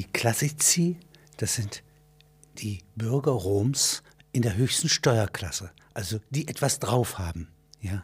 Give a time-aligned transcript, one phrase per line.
[0.00, 0.96] die Klassici,
[1.36, 1.82] das sind
[2.56, 7.48] die Bürger Roms in der höchsten Steuerklasse, also die etwas drauf haben.
[7.82, 8.02] Ja.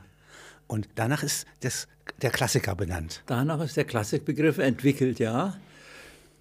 [0.67, 1.88] Und danach ist das,
[2.21, 3.22] der Klassiker benannt.
[3.24, 5.56] Danach ist der Klassikbegriff entwickelt, ja.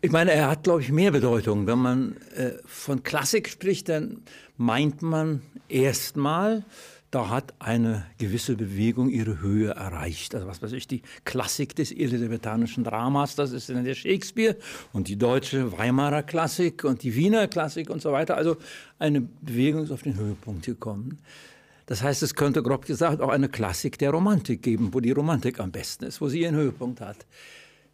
[0.01, 1.67] Ich meine, er hat, glaube ich, mehr Bedeutung.
[1.67, 4.23] Wenn man äh, von Klassik spricht, dann
[4.57, 6.65] meint man erstmal,
[7.15, 10.35] da hat eine gewisse Bewegung ihre Höhe erreicht.
[10.35, 14.57] Also was weiß ich, die Klassik des elisabethanischen Dramas, das ist dann der Shakespeare
[14.91, 18.35] und die deutsche Weimarer Klassik und die Wiener Klassik und so weiter.
[18.35, 18.57] Also
[18.99, 21.19] eine Bewegung ist auf den Höhepunkt gekommen.
[21.85, 25.61] Das heißt, es könnte grob gesagt auch eine Klassik der Romantik geben, wo die Romantik
[25.61, 27.25] am besten ist, wo sie ihren Höhepunkt hat.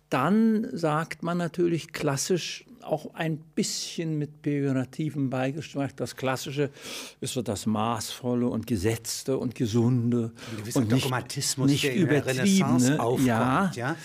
[0.10, 5.96] Dann sagt man natürlich klassisch auch ein bisschen mit pejorativen Beigeschmack.
[5.98, 6.70] Das Klassische
[7.20, 10.32] ist so das Maßvolle und Gesetzte und Gesunde.
[10.52, 13.26] Ein und nicht, Dogmatismus, nicht der Renaissance aufkommt.
[13.26, 13.96] Ja, ja.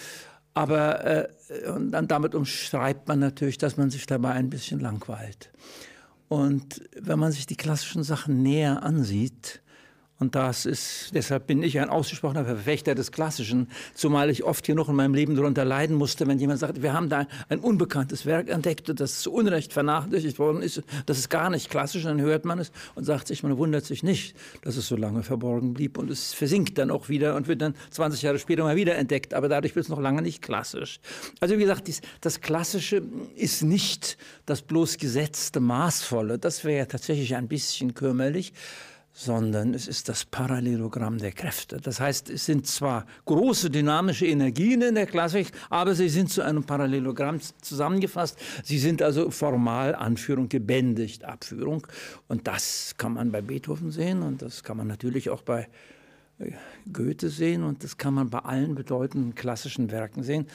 [0.54, 1.28] Aber äh,
[1.68, 5.50] und dann damit umschreibt man natürlich, dass man sich dabei ein bisschen langweilt.
[6.28, 9.62] Und wenn man sich die klassischen Sachen näher ansieht,
[10.18, 14.88] und das ist, deshalb bin ich ein ausgesprochener Verfechter des Klassischen, zumal ich oft genug
[14.88, 18.48] in meinem Leben darunter leiden musste, wenn jemand sagt, wir haben da ein unbekanntes Werk
[18.48, 22.46] entdeckt, das zu Unrecht vernachlässigt worden ist, das ist gar nicht klassisch, und dann hört
[22.46, 25.98] man es und sagt sich, man wundert sich nicht, dass es so lange verborgen blieb.
[25.98, 29.34] Und es versinkt dann auch wieder und wird dann 20 Jahre später mal wieder entdeckt,
[29.34, 30.98] aber dadurch wird es noch lange nicht klassisch.
[31.40, 33.02] Also wie gesagt, dies, das Klassische
[33.34, 38.54] ist nicht das bloß gesetzte Maßvolle, das wäre ja tatsächlich ein bisschen kümmerlich,
[39.18, 41.78] sondern es ist das Parallelogramm der Kräfte.
[41.78, 46.42] Das heißt, es sind zwar große dynamische Energien in der Klassik, aber sie sind zu
[46.42, 48.38] einem Parallelogramm zusammengefasst.
[48.62, 51.86] Sie sind also formal Anführung, gebändigt Abführung.
[52.28, 55.66] Und das kann man bei Beethoven sehen und das kann man natürlich auch bei
[56.92, 60.46] Goethe sehen und das kann man bei allen bedeutenden klassischen Werken sehen.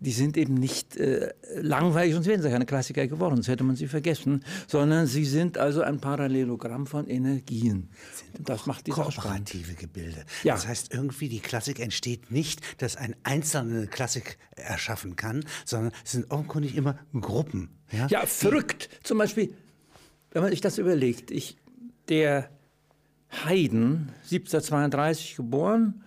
[0.00, 3.76] Die sind eben nicht äh, langweilig, sonst wären sie keine Klassiker geworden, sonst hätte man
[3.76, 7.88] sie vergessen, sondern sie sind also ein Parallelogramm von Energien.
[8.36, 10.24] Und das macht die kooperative Gebilde.
[10.42, 10.54] Ja.
[10.54, 15.92] Das heißt, irgendwie die Klassik entsteht nicht, dass ein Einzelner eine Klassik erschaffen kann, sondern
[16.04, 17.70] es sind offenkundig immer Gruppen.
[17.92, 18.88] Ja, ja verrückt.
[19.04, 19.54] Zum Beispiel,
[20.32, 21.56] wenn man sich das überlegt, ich,
[22.08, 22.50] der
[23.30, 26.02] Haydn, 1732 geboren,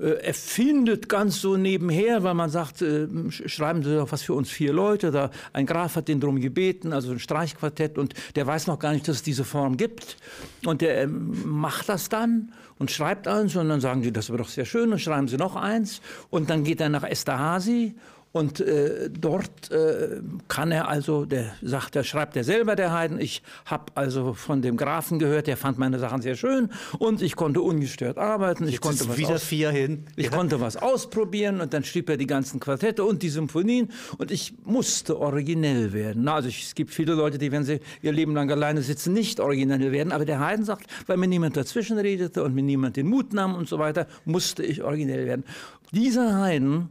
[0.00, 4.48] äh, erfindet ganz so nebenher, weil man sagt, äh, schreiben Sie doch was für uns
[4.48, 5.10] vier Leute.
[5.10, 8.92] Da ein Graf hat den drum gebeten, also ein Streichquartett, und der weiß noch gar
[8.92, 10.16] nicht, dass es diese Form gibt.
[10.64, 14.38] Und der ähm, macht das dann und schreibt eins, und dann sagen die, das war
[14.38, 16.00] doch sehr schön, und schreiben sie noch eins.
[16.30, 17.96] Und dann geht er nach Esterhazy
[18.32, 23.18] und äh, dort äh, kann er also, der sagt, der schreibt er selber, der Haydn,
[23.18, 26.68] ich habe also von dem Grafen gehört, der fand meine Sachen sehr schön
[26.98, 28.64] und ich konnte ungestört arbeiten.
[28.64, 30.04] Jetzt ich konnte was wieder vier hin.
[30.16, 30.30] Ich ja.
[30.30, 34.54] konnte was ausprobieren und dann schrieb er die ganzen Quartette und die Symphonien und ich
[34.64, 36.24] musste originell werden.
[36.24, 39.14] Na, also ich, es gibt viele Leute, die, wenn sie ihr Leben lang alleine sitzen,
[39.14, 42.96] nicht originell werden, aber der Haydn sagt, weil mir niemand dazwischen redete und mir niemand
[42.96, 45.44] den Mut nahm und so weiter, musste ich originell werden.
[45.92, 46.90] Dieser Haydn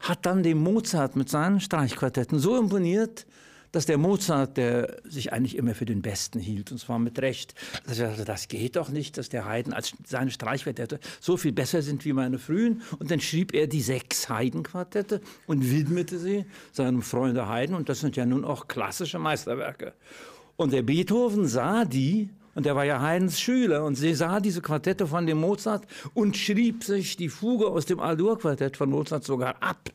[0.00, 3.26] hat dann dem Mozart mit seinen Streichquartetten so imponiert,
[3.72, 7.54] dass der Mozart, der sich eigentlich immer für den Besten hielt, und zwar mit Recht,
[7.86, 11.52] dass er sagte, das geht doch nicht, dass der Haydn als seine Streichquartette so viel
[11.52, 12.82] besser sind wie meine frühen.
[12.98, 17.74] Und dann schrieb er die sechs Haydn-Quartette und widmete sie seinem Freunde Haydn.
[17.74, 19.94] Und das sind ja nun auch klassische Meisterwerke.
[20.56, 23.84] Und der Beethoven sah die und er war ja Haydns Schüler.
[23.84, 28.00] Und sie sah diese Quartette von dem Mozart und schrieb sich die Fuge aus dem
[28.00, 29.90] Aldur-Quartett von Mozart sogar ab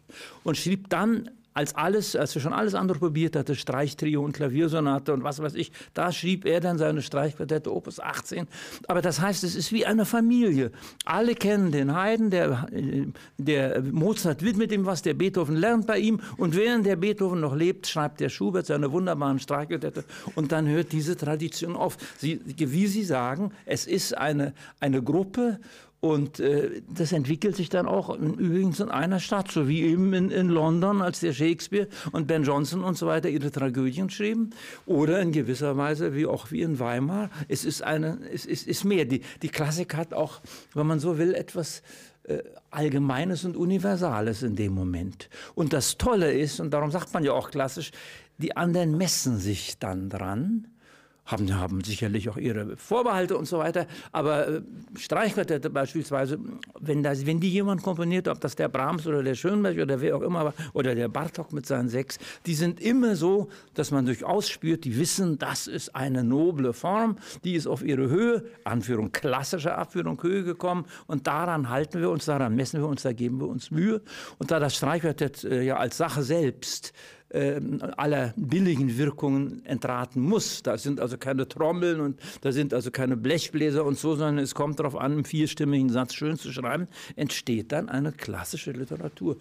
[0.45, 5.13] und schrieb dann als alles, als er schon alles andere probiert hatte, Streichtrio und Klaviersonate
[5.13, 8.47] und was weiß ich, da schrieb er dann seine Streichquartette Opus 18.
[8.87, 10.71] Aber das heißt, es ist wie eine Familie.
[11.05, 12.67] Alle kennen den Haydn, der,
[13.37, 17.55] der Mozart widmet ihm was, der Beethoven lernt bei ihm und während der Beethoven noch
[17.55, 20.03] lebt, schreibt der Schubert seine wunderbaren Streichquartette
[20.35, 21.97] und dann hört diese Tradition auf.
[22.17, 25.59] Sie, wie Sie sagen, es ist eine, eine Gruppe
[26.03, 30.31] und äh, das entwickelt sich dann auch übrigens in einer Stadt, so wie eben in,
[30.31, 34.49] in, London, als der Shakespeare und Ben Jonson und so weiter ihre Tragödien schrieben.
[34.85, 37.29] Oder in gewisser Weise wie auch wie in Weimar.
[37.47, 39.05] Es ist, eine, es ist, ist mehr.
[39.05, 40.41] Die, die Klassik hat auch,
[40.73, 41.81] wenn man so will, etwas
[42.23, 42.39] äh,
[42.69, 45.29] Allgemeines und Universales in dem Moment.
[45.55, 47.91] Und das Tolle ist, und darum sagt man ja auch klassisch,
[48.39, 50.67] die anderen messen sich dann dran
[51.25, 53.87] haben, haben sicherlich auch ihre Vorbehalte und so weiter.
[54.11, 54.61] Aber äh,
[54.97, 56.37] Streichquartette beispielsweise,
[56.79, 60.17] wenn, das, wenn die jemand komponiert, ob das der Brahms oder der Schönberg oder wer
[60.17, 64.05] auch immer war, oder der Bartok mit seinen sechs, die sind immer so, dass man
[64.05, 69.11] durchaus spürt, die wissen, das ist eine noble Form, die ist auf ihre Höhe, Anführung,
[69.11, 73.39] klassische Abführung, Höhe gekommen und daran halten wir uns, daran messen wir uns, da geben
[73.39, 74.01] wir uns Mühe.
[74.39, 76.93] Und da das Streichquartett äh, ja als Sache selbst
[77.33, 77.59] äh,
[77.97, 80.63] aller billigen Wirkungen entraten muss.
[80.63, 84.55] Da sind also keine Trommeln und da sind also keine Blechbläser und so, sondern es
[84.55, 89.37] kommt darauf an, einen vierstimmigen Satz schön zu schreiben, entsteht dann eine klassische Literatur.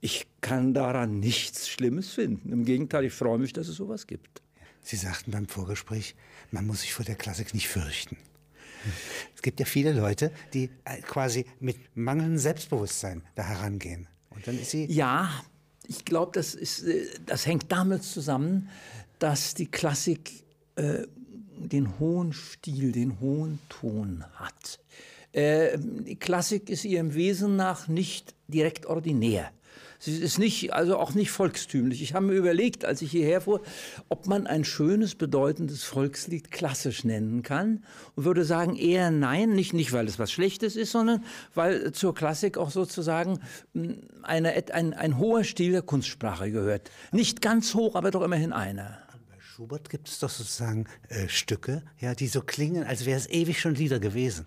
[0.00, 2.52] Ich kann daran nichts Schlimmes finden.
[2.52, 4.42] Im Gegenteil, ich freue mich, dass es sowas gibt.
[4.82, 6.14] Sie sagten beim Vorgespräch,
[6.50, 8.16] man muss sich vor der Klassik nicht fürchten.
[9.34, 14.08] Es gibt ja viele Leute, die äh, quasi mit mangelndem Selbstbewusstsein da herangehen.
[14.30, 14.86] Und dann ist sie.
[14.86, 15.30] Ja,
[15.88, 18.68] ich glaube, das, äh, das hängt damit zusammen,
[19.18, 20.44] dass die Klassik
[20.76, 21.06] äh,
[21.56, 24.78] den hohen Stil, den hohen Ton hat.
[25.32, 29.50] Äh, die Klassik ist ihrem Wesen nach nicht direkt ordinär.
[30.00, 32.02] Sie ist nicht, also auch nicht volkstümlich.
[32.02, 33.62] Ich habe mir überlegt, als ich hierher fuhr,
[34.08, 37.84] ob man ein schönes, bedeutendes Volkslied klassisch nennen kann
[38.14, 41.24] und würde sagen eher nein, nicht, nicht weil es was Schlechtes ist, sondern
[41.54, 43.40] weil zur Klassik auch sozusagen
[43.74, 46.90] hm, eine, ein, ein hoher Stil der Kunstsprache gehört.
[47.10, 48.98] Nicht ganz hoch, aber doch immerhin einer.
[49.28, 53.28] Bei Schubert gibt es doch sozusagen äh, Stücke, ja, die so klingen, als wäre es
[53.28, 54.46] ewig schon Lieder gewesen.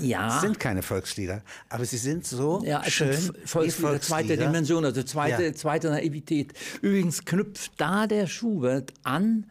[0.00, 0.36] Ja.
[0.36, 3.12] Es sind keine Volkslieder, aber sie sind so ja, schön.
[3.44, 5.54] Volkslieder, Volkslieder, zweite Dimension, also zweite, ja.
[5.54, 6.52] zweite Naivität.
[6.82, 9.46] Übrigens knüpft da der Schubert an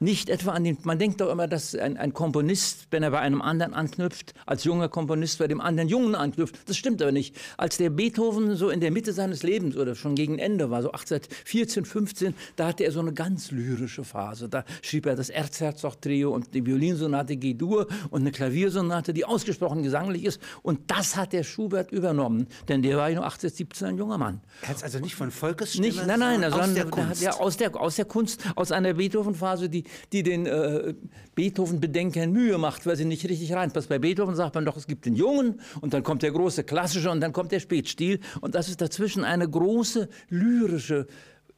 [0.00, 3.20] nicht etwa an den, man denkt doch immer, dass ein, ein, Komponist, wenn er bei
[3.20, 6.56] einem anderen anknüpft, als junger Komponist bei dem anderen Jungen anknüpft.
[6.66, 7.36] Das stimmt aber nicht.
[7.56, 10.92] Als der Beethoven so in der Mitte seines Lebens oder schon gegen Ende war, so
[10.92, 14.48] 1814, 15, da hatte er so eine ganz lyrische Phase.
[14.48, 20.24] Da schrieb er das Erzherzog-Trio und die Violinsonate G-Dur und eine Klaviersonate, die ausgesprochen gesanglich
[20.24, 20.40] ist.
[20.62, 24.18] Und das hat der Schubert übernommen, denn der war ja nur 18, 17 ein junger
[24.18, 24.40] Mann.
[24.62, 27.22] Er hat also nicht von Volkesstimme, nicht, nein, nein, aus, der Kunst.
[27.22, 30.94] Ja, aus, der, aus der Kunst, aus einer Beethoven-Phase, die die den äh,
[31.34, 33.88] Beethoven-Bedenkern Mühe macht, weil sie nicht richtig reinpasst.
[33.88, 37.10] Bei Beethoven sagt man doch, es gibt den Jungen und dann kommt der große Klassische
[37.10, 38.20] und dann kommt der Spätstil.
[38.40, 41.06] Und das ist dazwischen eine große lyrische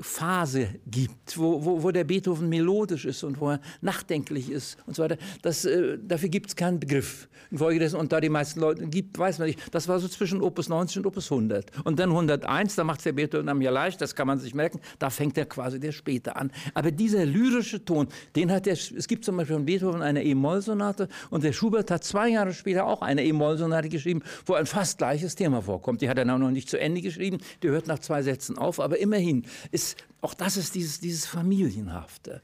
[0.00, 4.97] Phase gibt, wo, wo, wo der Beethoven melodisch ist und wo er nachdenklich ist und
[4.97, 5.17] so weiter.
[5.43, 7.29] Das, äh, dafür gibt es keinen Begriff.
[7.50, 9.58] Infolgedessen, und da die meisten Leute gibt, weiß man nicht.
[9.73, 11.70] Das war so zwischen Opus 90 und Opus 100.
[11.85, 14.81] Und dann 101, da macht der Beethoven am ja leicht, das kann man sich merken,
[14.99, 16.53] da fängt er quasi der später an.
[16.75, 21.08] Aber dieser lyrische Ton, den hat der, es gibt zum Beispiel von Beethoven eine E-Moll-Sonate
[21.31, 25.35] und der Schubert hat zwei Jahre später auch eine E-Moll-Sonate geschrieben, wo ein fast gleiches
[25.35, 26.03] Thema vorkommt.
[26.03, 28.99] Die hat er noch nicht zu Ende geschrieben, die hört nach zwei Sätzen auf, aber
[28.99, 29.90] immerhin ist
[30.21, 32.43] auch das ist dieses, dieses Familienhafte,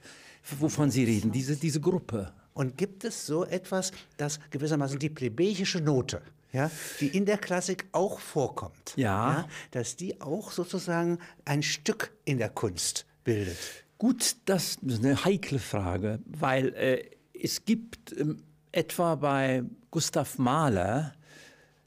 [0.59, 2.33] wovon Sie reden, diese, diese Gruppe.
[2.55, 6.23] Und gibt es so etwas, das gewissermaßen die plebejische Note,
[6.53, 6.71] ja,
[7.01, 9.41] die in der Klassik auch vorkommt, ja.
[9.41, 9.49] ja.
[9.73, 13.59] dass die auch sozusagen ein Stück in der Kunst bildet?
[13.99, 21.15] Gut, das ist eine heikle Frage, weil äh, es gibt ähm, etwa bei Gustav Mahler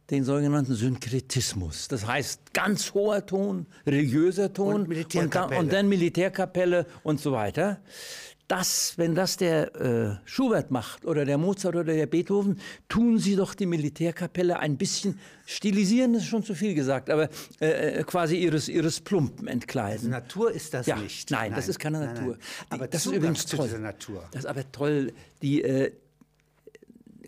[0.09, 1.87] den sogenannten Synkretismus.
[1.87, 7.31] Das heißt ganz hoher Ton, religiöser Ton und, und, dann, und dann Militärkapelle und so
[7.31, 7.79] weiter.
[8.47, 13.35] Das, wenn das der äh, Schubert macht oder der Mozart oder der Beethoven, tun sie
[13.35, 17.29] doch die Militärkapelle ein bisschen stilisieren, ist schon zu viel gesagt, aber
[17.61, 19.99] äh, äh quasi ihres, ihres Plumpen entkleiden.
[19.99, 21.29] Also Natur ist das ja, nicht.
[21.29, 22.37] Nein, nein, das ist keine Natur.
[22.37, 22.39] Nein.
[22.69, 23.69] Aber das ist übrigens toll.
[23.77, 24.27] Natur.
[24.31, 25.13] Das ist aber toll.
[25.43, 25.91] Die, äh,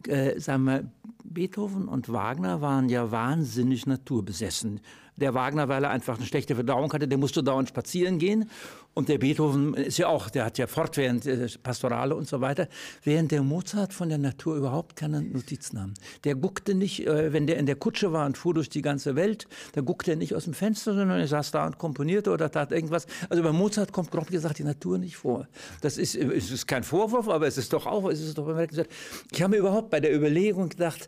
[0.07, 0.91] äh, sagen wir,
[1.23, 4.81] Beethoven und Wagner waren ja wahnsinnig naturbesessen.
[5.17, 8.49] Der Wagner, weil er einfach eine schlechte Verdauung hatte, der musste dauernd spazieren gehen.
[8.93, 12.67] Und der Beethoven ist ja auch, der hat ja fortwährend äh, Pastorale und so weiter.
[13.03, 15.93] Während der Mozart von der Natur überhaupt keine Notizen nahm.
[16.25, 19.15] Der guckte nicht, äh, wenn der in der Kutsche war und fuhr durch die ganze
[19.15, 22.51] Welt, da guckte er nicht aus dem Fenster, sondern er saß da und komponierte oder
[22.51, 23.07] tat irgendwas.
[23.29, 25.47] Also bei Mozart kommt grob gesagt die Natur nicht vor.
[25.79, 28.89] Das ist, es ist kein Vorwurf, aber es ist doch auch, es ist doch bemerkenswert.
[29.31, 31.07] Ich habe mir überhaupt bei der Überlegung gedacht,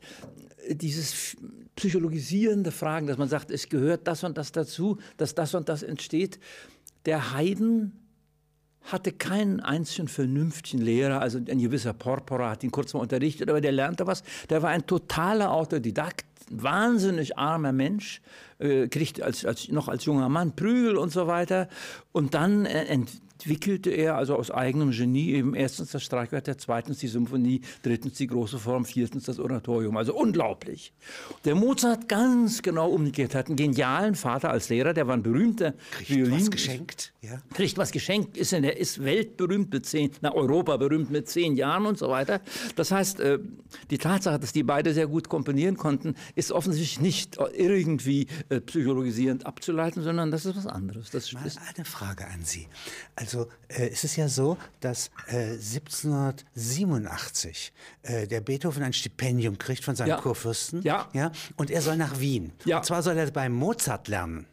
[0.70, 1.36] dieses
[1.76, 5.84] psychologisierende Fragen, dass man sagt, es gehört das und das dazu, dass das und das
[5.84, 6.40] entsteht.
[7.06, 7.94] Der Haydn
[8.84, 13.62] hatte keinen einzigen vernünftigen Lehrer, also ein gewisser Porpora hat ihn kurz mal unterrichtet, aber
[13.62, 14.24] der lernte was.
[14.50, 18.22] Der war ein totaler Autodidakt, wahnsinnig armer Mensch,
[18.60, 21.70] äh, kriegt als, als, noch als junger Mann Prügel und so weiter.
[22.12, 22.86] Und dann äh,
[23.44, 28.28] entwickelte er also aus eigenem Genie eben erstens das Streichquartett, zweitens die Symphonie, drittens die
[28.28, 29.98] große Form, viertens das Oratorium.
[29.98, 30.94] Also unglaublich.
[31.44, 35.74] Der Mozart ganz genau umgekehrt hat einen genialen Vater als Lehrer, der war ein berühmter
[35.92, 36.34] Kriegt Violin.
[36.34, 37.42] was geschenkt, ja.
[37.54, 41.86] Kriegt was geschenkt, ist, er ist weltberühmt mit zehn, nach Europa berühmt mit zehn Jahren
[41.86, 42.42] und so weiter.
[42.76, 43.40] Das heißt, äh,
[43.90, 49.46] die Tatsache, dass die beide sehr gut komponieren konnten, ist offensichtlich nicht irgendwie äh, psychologisierend
[49.46, 51.10] abzuleiten, sondern das ist was anderes.
[51.10, 51.42] Das Mal
[51.76, 52.68] eine Frage an Sie.
[53.16, 53.33] Also
[53.68, 57.74] äh, es ist ja so, dass äh, 1787
[58.04, 60.18] äh, der Beethoven ein Stipendium kriegt von seinem ja.
[60.18, 60.82] Kurfürsten.
[60.84, 61.10] Ja.
[61.14, 61.32] ja.
[61.56, 62.52] Und er soll nach Wien.
[62.66, 62.78] Ja.
[62.78, 64.46] Und zwar soll er bei Mozart lernen.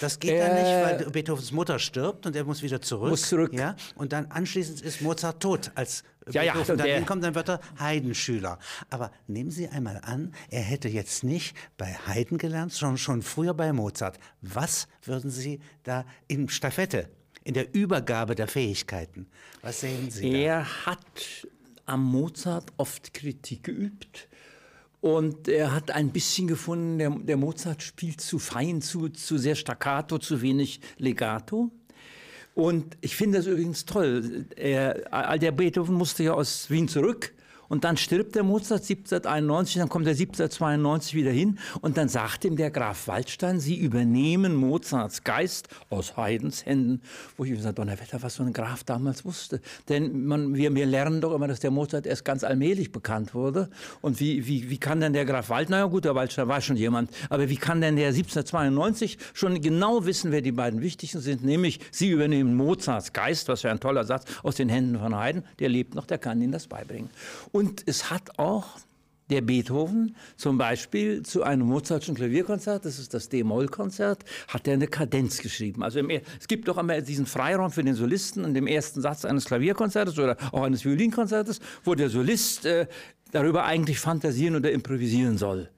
[0.00, 0.64] Das geht dann nicht,
[1.04, 3.10] weil Beethovens Mutter stirbt und er muss wieder zurück.
[3.10, 3.52] Muss zurück.
[3.52, 3.76] Ja?
[3.96, 7.48] Und dann anschließend ist Mozart tot, als Ja, ja, Beethoven dann der- hinkommt, dann wird
[7.48, 8.58] er Haydn-Schüler.
[8.90, 13.54] Aber nehmen Sie einmal an, er hätte jetzt nicht bei Haydn gelernt, sondern schon früher
[13.54, 14.18] bei Mozart.
[14.42, 17.08] Was würden Sie da in Staffette,
[17.44, 19.26] in der Übergabe der Fähigkeiten,
[19.62, 20.36] was sehen Sie da?
[20.36, 21.46] Er hat
[21.86, 24.28] am Mozart oft Kritik geübt.
[25.00, 29.54] Und er hat ein bisschen gefunden, der, der Mozart spielt zu fein, zu, zu sehr
[29.54, 31.70] staccato, zu wenig legato.
[32.54, 34.46] Und ich finde das übrigens toll.
[34.56, 37.34] Er, der Beethoven musste ja aus Wien zurück.
[37.68, 42.44] Und dann stirbt der Mozart 1791, dann kommt er 1792 wieder hin und dann sagt
[42.44, 47.02] ihm der Graf Waldstein, Sie übernehmen Mozarts Geist aus Haydns Händen.
[47.36, 49.60] Wo ich mir sage, Donnerwetter, was so ein Graf damals wusste.
[49.88, 53.68] Denn man, wir, wir lernen doch immer, dass der Mozart erst ganz allmählich bekannt wurde.
[54.00, 56.76] Und wie, wie, wie kann denn der Graf Waldstein, naja gut, der Waldstein war schon
[56.76, 61.44] jemand, aber wie kann denn der 1792 schon genau wissen, wer die beiden wichtigsten sind?
[61.44, 65.44] Nämlich, Sie übernehmen Mozarts Geist, was für ein toller Satz, aus den Händen von Haydn.
[65.58, 67.10] Der lebt noch, der kann Ihnen das beibringen.
[67.54, 68.66] Und es hat auch
[69.30, 74.88] der Beethoven zum Beispiel zu einem Mozartschen Klavierkonzert, das ist das D-Moll-Konzert, hat er eine
[74.88, 75.84] Kadenz geschrieben.
[75.84, 79.24] Also im, es gibt doch immer diesen Freiraum für den Solisten in dem ersten Satz
[79.24, 82.88] eines Klavierkonzertes oder auch eines Violinkonzertes, wo der Solist äh,
[83.30, 85.70] darüber eigentlich fantasieren oder improvisieren soll.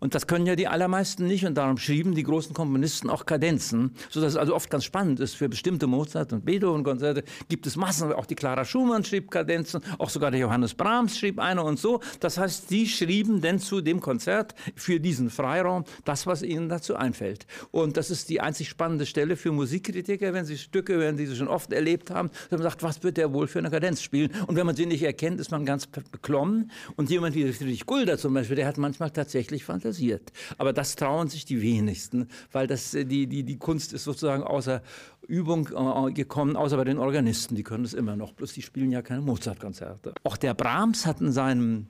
[0.00, 3.94] Und das können ja die allermeisten nicht und darum schrieben die großen Komponisten auch Kadenzen,
[4.08, 5.34] sodass es also oft ganz spannend ist.
[5.34, 10.08] Für bestimmte Mozart- und Beethoven-Konzerte gibt es Massen, auch die Clara Schumann schrieb Kadenzen, auch
[10.08, 12.00] sogar der Johannes Brahms schrieb eine und so.
[12.18, 16.96] Das heißt, die schrieben denn zu dem Konzert für diesen Freiraum das, was ihnen dazu
[16.96, 17.46] einfällt.
[17.70, 21.36] Und das ist die einzig spannende Stelle für Musikkritiker, wenn sie Stücke hören, die sie
[21.36, 24.30] schon oft erlebt haben, dass man sagt, was wird der wohl für eine Kadenz spielen?
[24.46, 26.70] Und wenn man sie nicht erkennt, ist man ganz beklommen.
[26.96, 30.32] Und jemand wie Friedrich Gulder zum Beispiel, der hat manchmal tatsächlich fantasiert.
[30.58, 34.42] Aber das trauen sich die wenigsten, weil das, äh, die, die, die Kunst ist sozusagen
[34.42, 34.82] außer
[35.26, 37.54] Übung äh, gekommen, außer bei den Organisten.
[37.54, 40.14] Die können es immer noch, bloß die spielen ja keine Mozart-Konzerte.
[40.24, 41.86] Auch der Brahms hat in seinem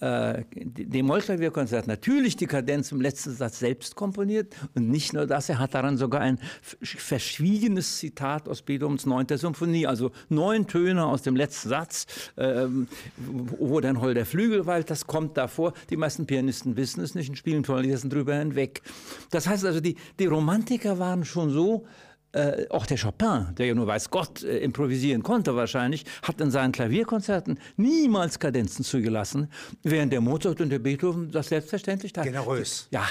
[0.00, 5.48] äh, dem Mollklavierkonzert natürlich die Kadenz im letzten Satz selbst komponiert und nicht nur das,
[5.48, 6.38] er hat daran sogar ein
[6.82, 9.26] verschwiegenes Zitat aus Beethovens 9.
[9.38, 14.90] Symphonie, also neun Töne aus dem letzten Satz, ähm, wo dann Hol der Flügel weilt,
[14.90, 15.72] das kommt davor.
[15.90, 18.82] Die meisten Pianisten wissen es nicht und spielen tollgesessen drüber hinweg.
[19.30, 21.86] Das heißt also, die, die Romantiker waren schon so,
[22.34, 26.50] äh, auch der Chopin, der ja nur weiß Gott äh, improvisieren konnte wahrscheinlich, hat in
[26.50, 29.48] seinen Klavierkonzerten niemals Kadenzen zugelassen,
[29.82, 32.32] während der Mozart und der Beethoven das selbstverständlich taten.
[32.32, 32.88] Generös.
[32.90, 33.04] Ja.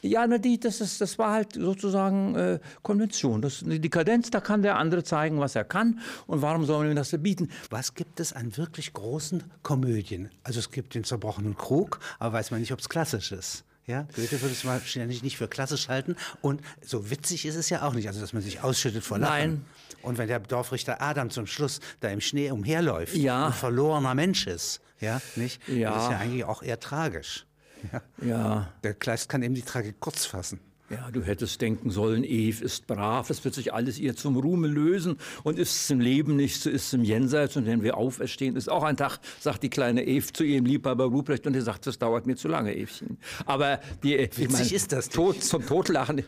[0.00, 3.42] Ja, na, die, das, ist, das war halt sozusagen äh, Konvention.
[3.42, 5.98] Das, die Kadenz, da kann der andere zeigen, was er kann.
[6.28, 7.50] Und warum soll man ihm das bieten?
[7.70, 10.30] Was gibt es an wirklich großen Komödien?
[10.44, 13.64] Also es gibt den zerbrochenen Krug, aber weiß man nicht, ob es klassisch ist.
[13.88, 16.14] Ja, Goethe würde es wahrscheinlich nicht für klassisch halten.
[16.42, 19.32] Und so witzig ist es ja auch nicht, also dass man sich ausschüttet vor Lachen.
[19.34, 19.64] Nein.
[20.02, 23.46] Und wenn der Dorfrichter Adam zum Schluss da im Schnee umherläuft Ja.
[23.46, 25.66] und verlorener Mensch ist, ja, nicht?
[25.68, 25.94] Ja.
[25.94, 27.46] Das ist ja eigentlich auch eher tragisch.
[27.92, 28.02] Ja.
[28.26, 28.72] Ja.
[28.82, 30.60] Der Kleist kann eben die Tragik kurz fassen.
[30.90, 34.68] Ja, du hättest denken sollen, Eve ist brav, es wird sich alles ihr zum Ruhme
[34.68, 37.98] lösen und ist es im Leben nicht, so ist es im Jenseits und wenn wir
[37.98, 41.60] auferstehen, ist auch ein Tag, sagt die kleine Eve zu ihrem Liebhaber Ruprecht und er
[41.60, 43.18] sagt, das dauert mir zu lange, Evchen.
[43.44, 45.10] Aber die, ich Witzig ist das.
[45.10, 46.24] Tot, zum Totlachen.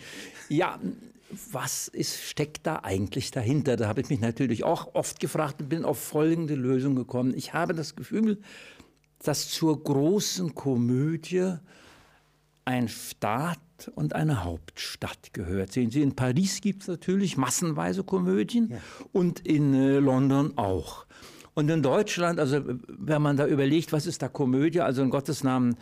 [0.50, 0.78] Ja,
[1.52, 3.76] was ist, steckt da eigentlich dahinter?
[3.76, 7.32] Da habe ich mich natürlich auch oft gefragt und bin auf folgende Lösung gekommen.
[7.34, 8.38] Ich habe das Gefühl,
[9.22, 11.54] dass zur großen Komödie
[12.64, 13.58] ein Staat
[13.94, 15.72] und eine Hauptstadt gehört.
[15.72, 18.74] Sehen Sie, in Paris gibt es natürlich massenweise Komödien
[19.12, 21.06] und in äh, London auch.
[21.54, 25.42] Und in Deutschland, also wenn man da überlegt, was ist da Komödie, also in Gottes
[25.42, 25.76] Namen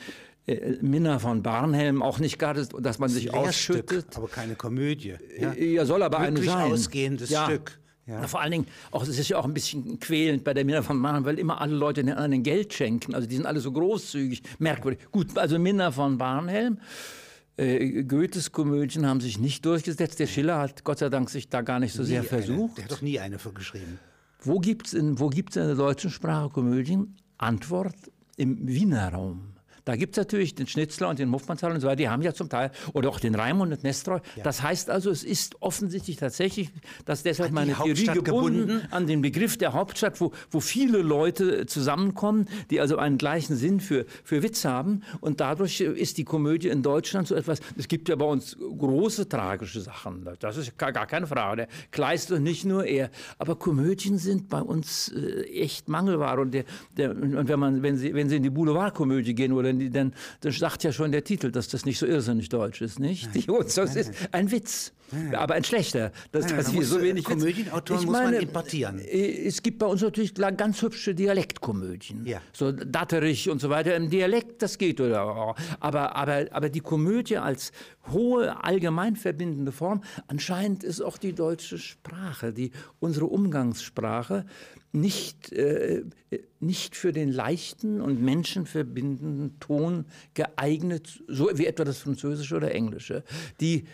[0.47, 4.17] äh, Minna von Barnhelm, auch nicht gerade, dass man sich Lehrstück, ausschüttet.
[4.17, 5.15] aber keine Komödie.
[5.39, 5.53] Ja.
[5.55, 6.73] Ja, soll aber eine Glücklich sein.
[6.73, 7.45] ausgehendes ja.
[7.45, 7.79] Stück.
[8.09, 8.27] Ja.
[8.27, 11.01] Vor allen Dingen, auch, es ist ja auch ein bisschen quälend bei der Minna von
[11.03, 13.15] Barnhelm, weil immer alle Leute den anderen Geld schenken.
[13.15, 15.01] Also die sind alle so großzügig, merkwürdig.
[15.13, 16.79] Gut, also Minna von Barnhelm.
[17.59, 20.19] Äh, Goethes Komödien haben sich nicht durchgesetzt.
[20.21, 22.61] Der Schiller hat Gott sei Dank sich da gar nicht so sehr Nie versucht.
[22.61, 22.75] Eine.
[22.77, 23.99] Der hat doch nie eine geschrieben.
[24.41, 27.17] Wo gibt es in, wo gibt's in der deutschen Sprache Komödien?
[27.37, 27.97] Antwort
[28.37, 29.58] im Wiener Raum.
[29.89, 32.35] Da gibt es natürlich den Schnitzler und den Hofmannsthal und so weiter, die haben ja
[32.35, 34.21] zum Teil, oder auch den Raimund und Nestroy.
[34.45, 36.69] Das heißt also, es ist offensichtlich tatsächlich,
[37.07, 38.89] dass deshalb meine Theorie Hauptstadt gebunden, gebunden?
[38.91, 43.81] an den Begriff der Hauptstadt, wo, wo viele Leute zusammenkommen, die also einen gleichen Sinn
[43.81, 45.05] für, für Witz haben.
[45.23, 49.27] Und dadurch ist die Komödie in Deutschland so etwas, es gibt ja bei uns große
[49.27, 51.57] tragische Sachen, das ist gar, gar keine Frage.
[51.57, 53.09] Der Kleist und nicht nur er.
[53.39, 56.43] Aber Komödien sind bei uns äh, echt Mangelware.
[56.43, 56.65] Und, der,
[56.95, 59.87] der, und wenn, man, wenn, Sie, wenn Sie in die Boulevardkomödie gehen oder in denn,
[59.87, 62.99] die, denn das sagt ja schon der Titel, dass das nicht so irrsinnig deutsch ist,
[62.99, 63.25] nicht?
[63.25, 63.33] Nein.
[63.49, 66.13] Die Ozeus ist ein Witz, nein, aber ein schlechter.
[66.33, 68.99] Das, nein, dass wir so wenig Komödienautoren muss meine, man importieren.
[68.99, 72.41] Äh, es gibt bei uns natürlich ganz hübsche Dialektkomödien, ja.
[72.53, 73.95] so Datterich und so weiter.
[73.97, 75.55] Im Dialekt, das geht, oder?
[75.81, 77.73] Aber, aber, aber die Komödie als
[78.13, 84.47] hohe allgemein verbindende Form, anscheinend ist auch die deutsche Sprache, die unsere Umgangssprache
[84.93, 86.03] nicht, äh,
[86.61, 93.23] nicht für den leichten und menschenverbindenden Ton geeignet, so wie etwa das Französische oder Englische.
[93.61, 93.85] Die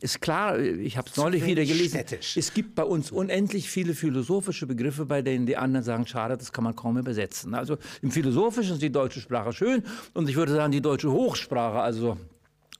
[0.00, 2.36] ist klar, ich habe es neulich wieder gelesen, städtisch.
[2.36, 6.52] es gibt bei uns unendlich viele philosophische Begriffe, bei denen die anderen sagen, schade, das
[6.52, 7.54] kann man kaum übersetzen.
[7.54, 9.82] Also im Philosophischen ist die deutsche Sprache schön
[10.14, 12.16] und ich würde sagen, die deutsche Hochsprache, also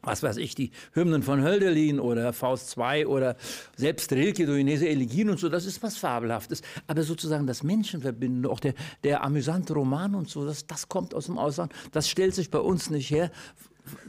[0.03, 3.37] was weiß ich, die Hymnen von Hölderlin oder Faust II oder
[3.77, 6.63] selbst Rilke, Duinese Elegien und so, das ist was Fabelhaftes.
[6.87, 11.27] Aber sozusagen das Menschenverbindende, auch der, der amüsante Roman und so, das, das kommt aus
[11.27, 13.31] dem Ausland, das stellt sich bei uns nicht her.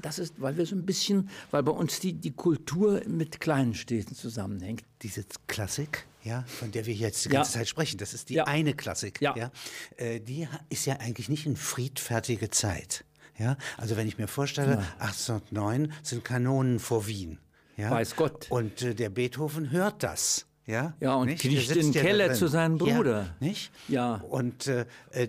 [0.02, 3.74] Das ist, weil wir so ein bisschen, weil bei uns die, die Kultur mit kleinen
[3.74, 4.84] Städten zusammenhängt.
[5.02, 7.60] Diese Klassik, ja, von der wir jetzt die ganze ja.
[7.60, 8.44] Zeit sprechen, das ist die ja.
[8.44, 9.34] eine Klassik, ja.
[9.38, 9.52] ja.
[9.96, 13.06] Äh, die ist ja eigentlich nicht in friedfertige Zeit.
[13.40, 15.06] Ja, also wenn ich mir vorstelle, ja.
[15.06, 17.40] 1809 sind Kanonen vor Wien.
[17.78, 17.90] Ja?
[17.90, 18.48] Weiß Gott.
[18.50, 20.46] Und äh, der Beethoven hört das.
[20.66, 21.44] Ja, ja und nicht?
[21.44, 23.22] in den Keller zu seinem Bruder.
[23.22, 23.72] Ja, nicht?
[23.88, 24.16] Ja.
[24.16, 25.28] Und äh, äh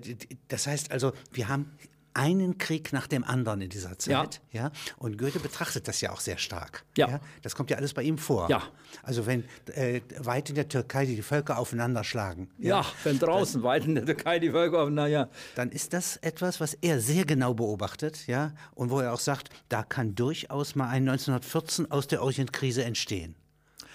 [0.49, 1.73] das heißt also, wir haben
[2.14, 4.40] einen Krieg nach dem anderen in dieser Zeit.
[4.52, 4.64] Ja.
[4.64, 4.73] ja.
[4.97, 6.85] Und Goethe betrachtet das ja auch sehr stark.
[6.97, 7.09] Ja.
[7.09, 7.21] ja?
[7.43, 8.49] Das kommt ja alles bei ihm vor.
[8.49, 8.62] Ja.
[9.02, 12.50] Also wenn äh, weit in der Türkei die Völker aufeinander schlagen.
[12.59, 15.29] Ja, ja wenn draußen dann, weit in der Türkei die Völker aufeinander, ja.
[15.55, 18.52] Dann ist das etwas, was er sehr genau beobachtet, ja.
[18.75, 23.35] Und wo er auch sagt, da kann durchaus mal ein 1914 aus der Orientkrise entstehen.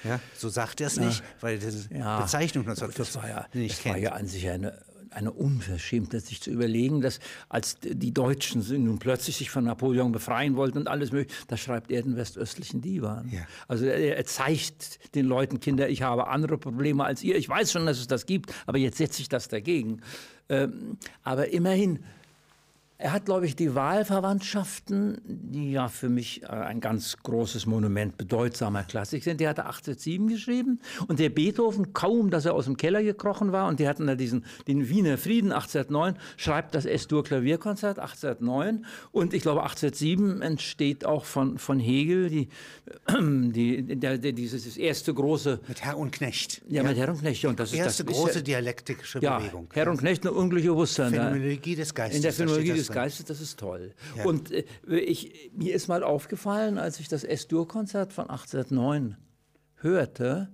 [0.03, 3.77] Ja, so sagt er es nicht, weil diese ja, Bezeichnung 1914 das war ja, nicht
[3.77, 3.95] das kennt.
[3.95, 4.77] war ja an sich eine
[5.15, 7.19] eine Unverschämtheit, sich zu überlegen, dass
[7.50, 11.91] als die Deutschen nun plötzlich sich von Napoleon befreien wollten und alles mögliche, da schreibt
[11.91, 13.29] er den westöstlichen Divan.
[13.31, 13.41] Ja.
[13.67, 17.36] Also er, er, zeigt den Leuten, Kinder, ich habe andere Probleme als ihr.
[17.36, 20.01] Ich weiß schon, dass es das gibt, aber jetzt setze ich das dagegen.
[20.50, 22.00] Ähm, aber immerhin,
[22.98, 28.18] er hat, glaube ich, die Wahlverwandtschaften, die ja für mich äh, ein ganz großes Monument
[28.18, 29.42] bedeutsamer Klassik sind.
[29.42, 33.68] Der hatte 1807 geschrieben und der Beethoven, kaum dass er aus dem Keller gekrochen war
[33.68, 39.42] und die hatten da diesen, den Wiener Frieden 1809, schreibt das S-Dur-Klavierkonzert 1809 und ich
[39.42, 42.48] glaube 1807 entsteht auch von, von Hegel die,
[43.20, 45.60] die, der, der, dieses erste große...
[45.68, 46.62] Mit Herr und Knecht.
[46.70, 46.88] Ja, ja.
[46.88, 47.44] mit Herr und Knecht.
[47.44, 49.68] Und das erste ist das, große ist, dialektische ja, Bewegung.
[49.74, 51.12] Herr und Knecht, eine unglückliche Bewusstsein.
[51.12, 52.16] Phänomenologie des Geistes.
[52.16, 53.93] In der Phänomenologie des des Geistes, das ist toll.
[54.17, 54.25] Ja.
[54.25, 59.17] Und äh, ich, mir ist mal aufgefallen, als ich das S-Dur-Konzert von 1809
[59.77, 60.50] hörte,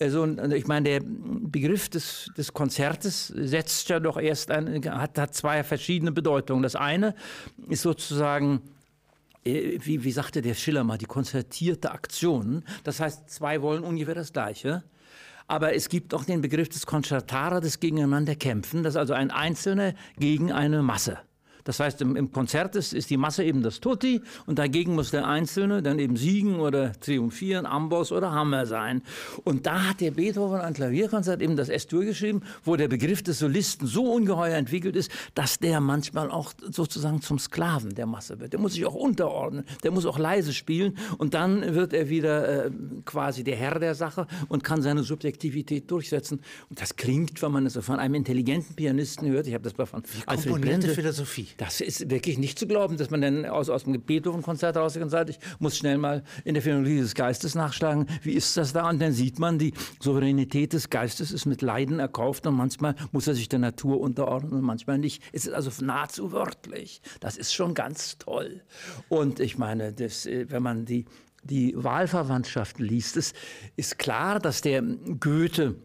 [0.00, 5.32] also, ich meine, der Begriff des, des Konzertes setzt ja doch erst ein, hat, hat
[5.32, 6.64] zwei verschiedene Bedeutungen.
[6.64, 7.14] Das eine
[7.68, 8.62] ist sozusagen
[9.44, 12.64] äh, wie, wie sagte der Schiller mal, die konzertierte Aktion.
[12.84, 14.82] Das heißt, zwei wollen ungefähr das Gleiche.
[15.48, 18.82] Aber es gibt auch den Begriff des Concertara, des Gegeneinander kämpfen.
[18.82, 21.18] Das ist also ein Einzelner gegen eine Masse.
[21.64, 25.10] Das heißt, im, im Konzert ist, ist, die Masse eben das Tutti und dagegen muss
[25.10, 29.02] der Einzelne dann eben siegen oder triumphieren, Amboss oder Hammer sein.
[29.44, 33.38] Und da hat der Beethoven ein Klavierkonzert eben das S-Dur geschrieben, wo der Begriff des
[33.38, 38.52] Solisten so ungeheuer entwickelt ist, dass der manchmal auch sozusagen zum Sklaven der Masse wird.
[38.52, 42.66] Der muss sich auch unterordnen, der muss auch leise spielen und dann wird er wieder
[42.66, 42.70] äh,
[43.04, 46.40] quasi der Herr der Sache und kann seine Subjektivität durchsetzen.
[46.68, 49.86] Und das klingt, wenn man es von einem intelligenten Pianisten hört, ich habe das bei
[49.86, 51.48] von Alfred Brente, Philosophie.
[51.56, 55.10] Das ist wirklich nicht zu glauben, dass man dann aus, aus dem Beethoven-Konzert rausgeht und
[55.10, 58.06] sagt, ich muss schnell mal in der Phänomenologie des Geistes nachschlagen.
[58.22, 58.88] Wie ist das da?
[58.88, 63.26] Und dann sieht man, die Souveränität des Geistes ist mit Leiden erkauft und manchmal muss
[63.26, 65.22] er sich der Natur unterordnen und manchmal nicht.
[65.32, 67.00] Es ist also nahezu wörtlich.
[67.20, 68.62] Das ist schon ganz toll.
[69.08, 71.06] Und ich meine, das, äh, wenn man die,
[71.44, 73.32] die Wahlverwandtschaft liest, es
[73.76, 75.76] ist klar, dass der Goethe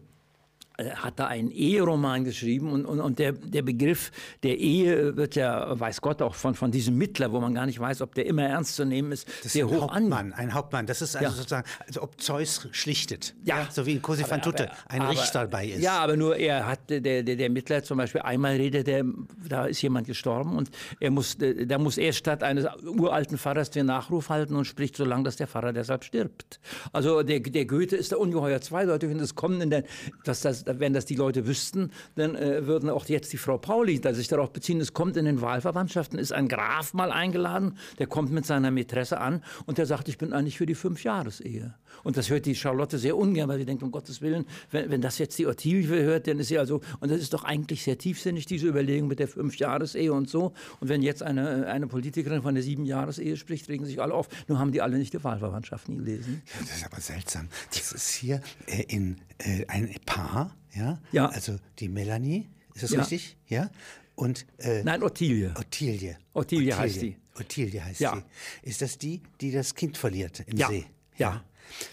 [0.78, 4.12] hat da einen Eheroman geschrieben und, und, und der, der Begriff
[4.44, 7.80] der Ehe wird ja, weiß Gott, auch von, von diesem Mittler, wo man gar nicht
[7.80, 10.34] weiß, ob der immer ernst zu nehmen ist, das sehr ist ein hoch Hauptmann, an.
[10.34, 11.34] Ein Hauptmann, das ist also ja.
[11.34, 13.62] sozusagen, also ob Zeus schlichtet, ja.
[13.62, 15.82] ja so wie in Cosi fan tutte ein aber, Richter dabei ist.
[15.82, 19.04] Ja, aber nur er hat, der, der, der Mittler zum Beispiel, einmal redet er,
[19.48, 23.86] da ist jemand gestorben und er muss, da muss er statt eines uralten Pfarrers den
[23.86, 26.60] Nachruf halten und spricht so lange, dass der Pfarrer deshalb stirbt.
[26.92, 29.82] Also der, der Goethe ist da ungeheuer zweideutig und es kommt in der,
[30.24, 34.00] dass das wenn das die Leute wüssten, dann äh, würden auch jetzt die Frau Pauli
[34.00, 34.80] da sich darauf beziehen.
[34.80, 39.20] Es kommt in den Wahlverwandtschaften, ist ein Graf mal eingeladen, der kommt mit seiner Mätresse
[39.20, 41.74] an und der sagt, ich bin eigentlich für die Fünfjahresehe.
[42.04, 45.00] Und das hört die Charlotte sehr ungern, weil sie denkt, um Gottes Willen, wenn, wenn
[45.00, 47.98] das jetzt die Ottilie hört, dann ist sie also, und das ist doch eigentlich sehr
[47.98, 50.52] tiefsinnig, diese Überlegung mit der Fünfjahresehe und so.
[50.80, 54.28] Und wenn jetzt eine, eine Politikerin von der Siebenjahresehe spricht, regen sich alle auf.
[54.48, 56.42] Nur haben die alle nicht die Wahlverwandtschaft nie gelesen.
[56.46, 57.48] Ja, das ist aber seltsam.
[57.74, 60.98] Das ist hier äh, in äh, ein Paar, ja?
[61.12, 61.26] Ja.
[61.26, 63.00] Also die Melanie, ist das Ja.
[63.00, 63.36] richtig?
[63.48, 63.70] Ja.
[64.14, 65.52] Und äh, Nein, Ottilie.
[65.56, 66.16] Ottilie.
[66.34, 67.16] Ottilie heißt die.
[67.38, 68.16] Ottilie heißt Ja.
[68.16, 68.68] sie.
[68.68, 70.68] Ist das die, die das Kind verliert im Ja.
[70.68, 70.84] See?
[71.16, 71.44] Ja.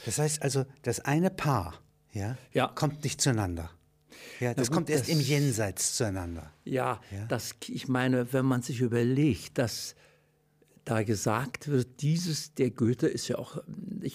[0.05, 2.67] Das heißt also, das eine Paar, ja, Ja.
[2.67, 3.69] kommt nicht zueinander.
[4.39, 6.51] Ja, das gut, kommt erst das- im Jenseits zueinander.
[6.63, 7.25] Ja, Ja.
[7.25, 9.95] Das, ich meine, wenn man sich überlegt, dass
[10.85, 13.57] da gesagt wird, dieses, der Goethe ist ja auch,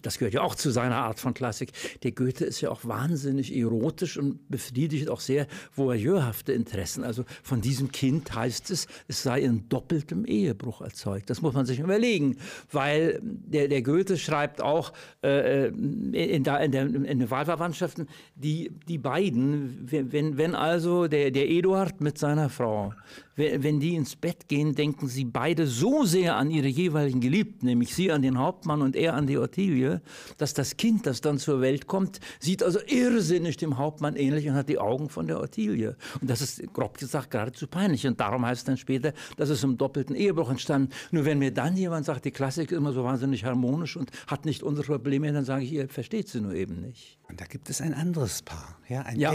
[0.02, 1.72] das gehört ja auch zu seiner Art von Klassik,
[2.04, 7.02] der Goethe ist ja auch wahnsinnig erotisch und befriedigt auch sehr voyeurhafte Interessen.
[7.02, 11.28] Also von diesem Kind heißt es, es sei in doppeltem Ehebruch erzeugt.
[11.28, 12.36] Das muss man sich überlegen,
[12.70, 14.92] weil der, der Goethe schreibt auch
[15.24, 21.32] äh, in, der, in, der, in den Wahlverwandtschaften, die, die beiden, wenn, wenn also der,
[21.32, 22.94] der Eduard mit seiner Frau,
[23.40, 27.94] wenn, die ins Bett gehen, denken sie beide so sehr an ihre jeweiligen Geliebten, nämlich
[27.94, 30.02] sie an den Hauptmann und er an die Ottilie,
[30.38, 34.54] dass das Kind, das dann zur Welt kommt, sieht also irrsinnig dem Hauptmann ähnlich und
[34.54, 35.96] hat die Augen von der Ottilie.
[36.20, 38.06] Und das ist, grob gesagt, geradezu peinlich.
[38.06, 40.92] Und darum heißt es dann später, dass es im doppelten Ehebruch entstanden.
[41.10, 44.44] Nur wenn mir dann jemand sagt, die Klassik ist immer so wahnsinnig harmonisch und hat
[44.44, 47.19] nicht unsere Probleme, dann sage ich, ihr versteht sie nur eben nicht.
[47.30, 49.34] Und da gibt es ein anderes Paar, ja, ein Ja.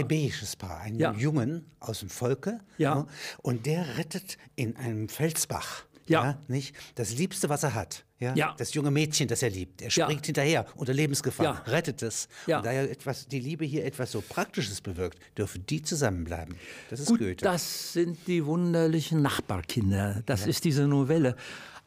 [0.58, 1.12] Paar, einen Ja.
[1.14, 2.60] Jungen aus dem Volke.
[2.78, 3.06] Ja.
[3.42, 5.84] Und der rettet in einem Felsbach.
[6.08, 6.38] Ja.
[6.46, 6.76] nicht?
[6.94, 8.04] Das Liebste, was er hat.
[8.20, 8.32] Ja?
[8.36, 8.54] Ja.
[8.58, 9.82] Das junge Mädchen, das er liebt.
[9.82, 10.04] Er Ja.
[10.04, 11.52] springt hinterher unter Lebensgefahr, Ja.
[11.66, 12.28] rettet es.
[12.46, 12.58] Ja.
[12.58, 16.54] Und da ja etwas, die Liebe hier etwas so Praktisches bewirkt, dürfen die zusammenbleiben.
[16.90, 17.42] Das ist Gut, Goethe.
[17.44, 20.22] das sind die wunderlichen Nachbarkinder.
[20.26, 21.34] Das ist diese Novelle.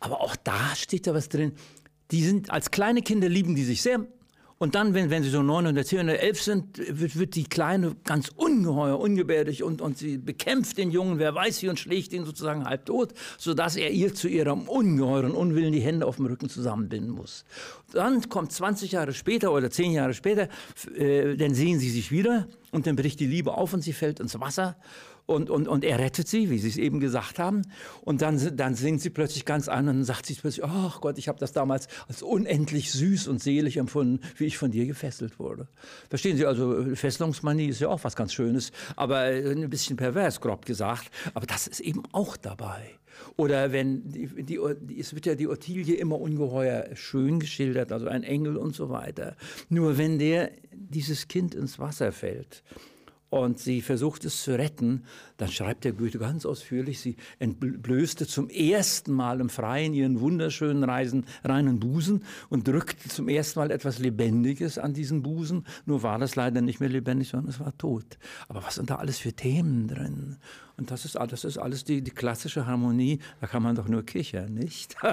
[0.01, 1.53] Aber auch da steht da was drin.
[2.11, 4.05] Die sind als kleine Kinder lieben die sich sehr.
[4.61, 7.45] Und dann, wenn, wenn sie so neun oder zehn oder elf sind, wird, wird die
[7.45, 12.11] Kleine ganz ungeheuer, ungebärdig und, und sie bekämpft den Jungen, wer weiß wie, und schlägt
[12.11, 16.25] ihn sozusagen halb tot, sodass er ihr zu ihrem ungeheuren Unwillen die Hände auf dem
[16.25, 17.45] Rücken zusammenbinden muss.
[17.93, 20.49] Dann kommt 20 Jahre später oder 10 Jahre später,
[20.93, 24.19] äh, dann sehen sie sich wieder und dann bricht die Liebe auf und sie fällt
[24.19, 24.77] ins Wasser.
[25.29, 27.61] Und, und, und er rettet sie, wie Sie es eben gesagt haben.
[28.01, 31.27] Und dann, dann singt sie plötzlich ganz an und sagt sie plötzlich, ach Gott, ich
[31.27, 35.67] habe das damals als unendlich süß und selig empfunden, wie ich von dir gefesselt wurde.
[36.09, 40.41] Verstehen Sie, also Fesselungsmanie ist ja auch was ganz Schönes, aber äh, ein bisschen pervers,
[40.41, 41.11] grob gesagt.
[41.35, 42.97] Aber das ist eben auch dabei.
[43.37, 44.59] Oder wenn, die, die,
[44.99, 49.35] es wird ja die Ottilie immer ungeheuer schön geschildert, also ein Engel und so weiter.
[49.69, 52.63] Nur wenn der, dieses Kind ins Wasser fällt,
[53.29, 55.03] und sie versucht es zu retten,
[55.37, 60.83] dann schreibt der Goethe ganz ausführlich, sie entblößte zum ersten Mal im Freien ihren wunderschönen
[60.83, 65.65] Reisen, reinen Busen und drückte zum ersten Mal etwas Lebendiges an diesen Busen.
[65.85, 68.17] Nur war das leider nicht mehr lebendig, sondern es war tot.
[68.47, 70.37] Aber was sind da alles für Themen drin?
[70.77, 73.19] Und das ist, das ist alles die, die klassische Harmonie.
[73.41, 74.95] Da kann man doch nur kichern, nicht?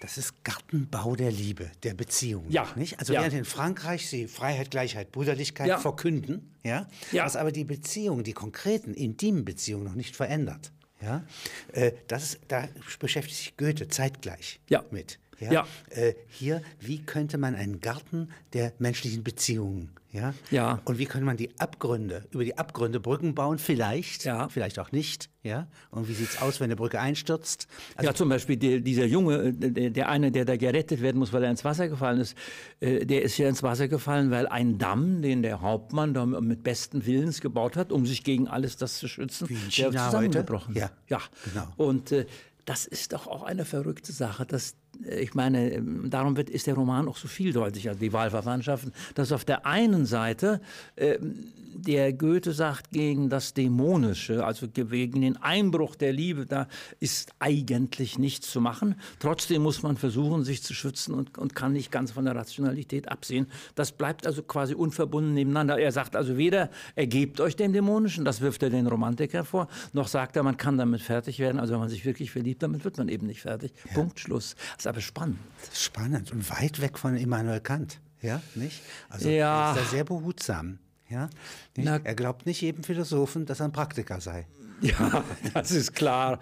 [0.00, 2.46] Das ist Gartenbau der Liebe, der Beziehung.
[2.48, 2.66] Ja.
[2.74, 2.98] Nicht?
[2.98, 3.20] Also Ja.
[3.20, 5.78] während in Frankreich sie Freiheit, Gleichheit, Brüderlichkeit Ja.
[5.78, 7.24] verkünden, ja, Ja.
[7.26, 10.72] was aber die Beziehung, die konkreten, intimen Beziehungen noch nicht verändert.
[11.02, 11.24] Ja?
[11.72, 12.66] Äh, das da
[12.98, 14.84] beschäftigt sich Goethe zeitgleich Ja.
[14.90, 15.18] mit.
[15.40, 15.66] Ja.
[15.90, 20.34] Äh, hier, wie könnte man einen Garten der menschlichen Beziehungen, ja?
[20.50, 20.80] Ja.
[20.84, 24.48] Und wie könnte man die Abgründe, über die Abgründe Brücken bauen, vielleicht, Ja.
[24.50, 25.66] vielleicht auch nicht, ja?
[25.90, 27.68] Und wie sieht's aus, wenn eine Brücke einstürzt?
[27.96, 31.18] Also ja, zum Beispiel der, dieser Junge, äh, der, der eine, der da gerettet werden
[31.18, 32.36] muss, weil er ins Wasser gefallen ist,
[32.80, 36.62] äh, der ist ja ins Wasser gefallen, weil ein Damm, den der Hauptmann da mit
[36.62, 39.88] besten Willens gebaut hat, um sich gegen alles das zu schützen, Wie in der China
[39.88, 40.04] ist heute?
[40.06, 40.74] zusammengebrochen.
[40.76, 41.20] Ja, ja.
[41.44, 41.66] genau.
[41.76, 42.26] Und äh,
[42.66, 44.44] das ist doch auch eine verrückte Sache.
[44.46, 44.74] Dass,
[45.18, 49.44] ich meine, darum wird, ist der Roman auch so vieldeutig, also die Wahlverwandtschaften, dass auf
[49.44, 50.60] der einen Seite
[50.96, 57.32] ähm, der Goethe sagt gegen das Dämonische, also gegen den Einbruch der Liebe, da ist
[57.38, 58.96] eigentlich nichts zu machen.
[59.18, 63.08] Trotzdem muss man versuchen, sich zu schützen und, und kann nicht ganz von der Rationalität
[63.08, 63.46] absehen.
[63.74, 65.78] Das bleibt also quasi unverbunden nebeneinander.
[65.78, 70.08] Er sagt also weder, ergebt euch dem Dämonischen, das wirft er den Romantiker vor, noch
[70.08, 71.60] sagt er, man kann damit fertig werden.
[71.60, 73.72] Also wenn man sich wirklich verliebt, damit wird man eben nicht fertig.
[73.94, 74.56] Punkt, Schluss.
[74.80, 75.38] Ist aber spannend.
[75.74, 78.80] Spannend und weit weg von Immanuel Kant, ja, nicht?
[79.10, 79.72] Also Ja.
[79.74, 80.78] er ist da sehr behutsam,
[81.10, 81.28] ja.
[81.76, 84.46] Na- er glaubt nicht jedem Philosophen, dass er ein Praktiker sei.
[84.80, 86.40] Ja, das ist klar.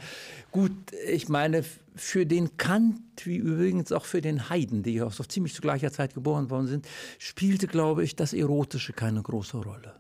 [0.53, 0.71] Gut,
[1.09, 1.65] ich meine,
[1.97, 5.61] für den Kant, wie übrigens auch für den Haydn, die ja auch so ziemlich zu
[5.63, 6.87] gleicher Zeit geboren worden sind,
[7.19, 9.97] spielte, glaube ich, das Erotische keine große Rolle.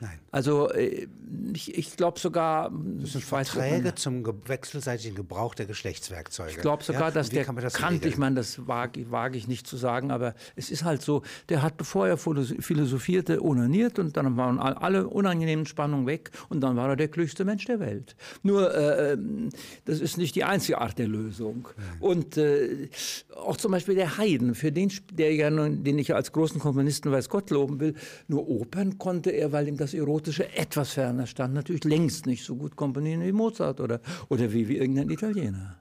[0.00, 0.18] Nein.
[0.30, 1.06] Also äh,
[1.52, 6.50] ich, ich glaube sogar, Das sind ich weiß, Verträge zum ge wechselseitigen Gebrauch der Geschlechtswerkzeuge.
[6.50, 7.10] Ich glaube sogar, ja?
[7.10, 10.70] dass der das Kant, ich meine, das wage, wage ich nicht zu sagen, aber es
[10.70, 15.06] ist halt so, der hat, bevor er philo- philosophierte, onaniert und dann waren all- alle
[15.08, 18.16] unangenehmen Spannungen weg und dann war er der klügste Mensch der Welt.
[18.42, 19.50] Nur, äh, ähm,
[19.84, 21.68] das ist nicht die einzige Art der Lösung.
[21.98, 22.88] Und äh,
[23.36, 27.10] auch zum Beispiel der Haydn, für den, der ja nun, den ich als großen Komponisten
[27.12, 27.94] weiß Gott loben will,
[28.28, 32.56] nur Opern konnte er, weil ihm das Erotische etwas ferner stand, natürlich längst nicht so
[32.56, 35.80] gut komponieren wie Mozart oder, oder wie, wie irgendein Italiener.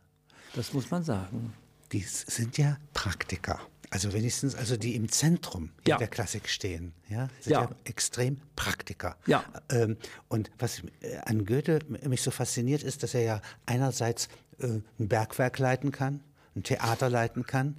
[0.56, 1.54] Das muss man sagen.
[1.91, 3.60] Die sind ja Praktiker.
[3.91, 5.98] Also wenigstens, also die im Zentrum Ja.
[5.98, 7.69] der Klassik stehen, ja, sind ja, Ja.
[7.86, 9.17] extrem Praktiker.
[9.26, 9.43] Ja.
[9.72, 14.28] Ähm, und was äh, an Goethe mich so fasziniert, ist, dass er ja einerseits
[14.60, 14.67] äh,
[15.00, 16.22] ein Bergwerk leiten kann,
[16.56, 17.78] ein Theater leiten kann,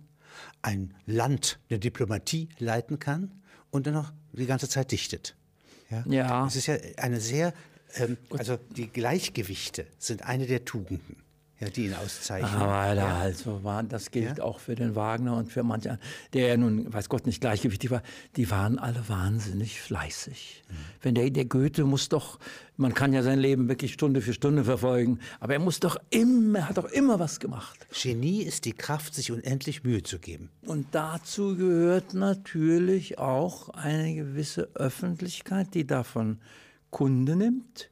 [0.63, 3.31] ein Land, eine Diplomatie leiten kann
[3.71, 5.37] und dann noch die ganze Zeit dichtet.
[5.91, 6.05] Ja.
[6.07, 6.47] Ja.
[6.47, 7.53] Es ist ja eine sehr,
[7.95, 11.17] ähm, also die Gleichgewichte sind eine der Tugenden,
[11.61, 12.51] ja, die ihn auszeichnen.
[12.61, 14.45] Aber da halt so war, das gilt Ja.
[14.45, 17.91] auch für den Wagner und für manche, anderen, der ja nun, weiß Gott, nicht gleichgewichtig
[17.91, 18.03] war,
[18.37, 20.63] die waren alle wahnsinnig fleißig.
[21.03, 22.39] Wenn der, der Goethe muss doch,
[22.79, 26.67] man kann ja sein Leben wirklich Stunde für Stunde verfolgen, aber er muss doch immer,
[26.67, 27.87] hat doch immer was gemacht.
[27.93, 30.49] Genie ist die Kraft, sich unendlich Mühe zu geben.
[30.63, 36.39] Und dazu gehört natürlich auch eine gewisse Öffentlichkeit, die davon
[36.91, 37.91] Kunde nimmt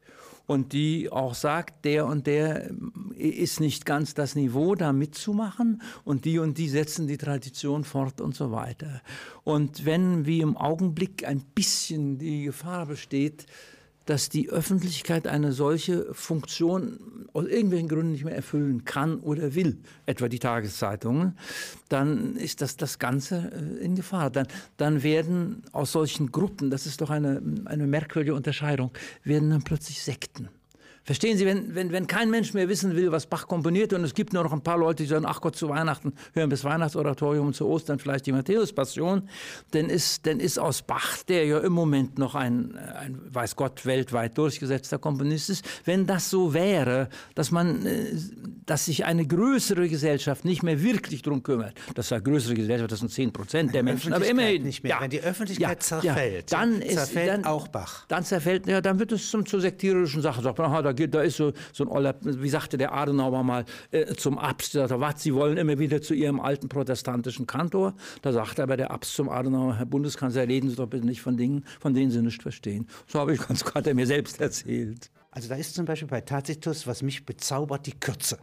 [0.49, 2.71] und die auch sagt, der und der
[3.15, 8.23] ist nicht ganz das Niveau, da mitzumachen und die und die setzen die Tradition fort
[8.23, 9.03] und so weiter.
[9.45, 13.45] Und wenn wie im Augenblick ein bisschen die Gefahr besteht,
[14.09, 19.77] dass die Öffentlichkeit eine solche Funktion aus irgendwelchen Gründen nicht mehr erfüllen kann oder will,
[20.07, 21.37] etwa die Tageszeitungen,
[21.91, 24.31] dann ist das das Ganze äh, in Gefahr.
[24.31, 24.47] Dann,
[24.79, 28.93] dann werden aus solchen Gruppen, das ist doch eine, eine merkwürdige Unterscheidung,
[29.25, 30.49] werden dann plötzlich Sekten.
[31.09, 34.13] Verstehen Sie, wenn, wenn, wenn kein Mensch mehr wissen will, was Bach komponiert und es
[34.13, 37.47] gibt nur noch ein paar Leute, die sagen, ach Gott, zu Weihnachten hören bis Weihnachtsoratorium
[37.47, 39.27] und zu Ostern vielleicht die Matthäus-Passion,
[39.71, 43.87] dann ist, dann ist aus Bach, der ja im Moment noch ein, ein, weiß Gott,
[43.87, 48.13] weltweit durchgesetzter Komponist ist, wenn das so wäre, dass man, äh,
[48.67, 52.99] dass sich eine größere Gesellschaft nicht mehr wirklich drum kümmert, das war größere Gesellschaft, das
[52.99, 54.63] sind 10 Prozent der Menschen, aber immerhin.
[54.63, 54.99] nicht mehr.
[55.01, 58.05] Wenn die Öffentlichkeit zerfällt, dann ist, zerfällt dann, auch Bach.
[58.09, 60.45] Dann zerfällt, ja, dann wird es zum, zu sektierischen Sachen.
[60.45, 63.65] Sagt man, aha, da, da ist so, so ein Oller, wie sagte der Adenauer mal
[63.91, 67.95] äh, zum Abst, sagte, was, Sie wollen immer wieder zu Ihrem alten protestantischen Kantor.
[68.23, 71.37] Da sagte aber der Abst zum Adenauer, Herr Bundeskanzler, reden Sie doch bitte nicht von
[71.37, 72.89] Dingen, von denen Sie nicht verstehen.
[73.07, 75.11] So habe ich ganz er mir selbst erzählt.
[75.31, 78.39] Also da ist zum Beispiel bei Tacitus, was mich bezaubert, die Kürze.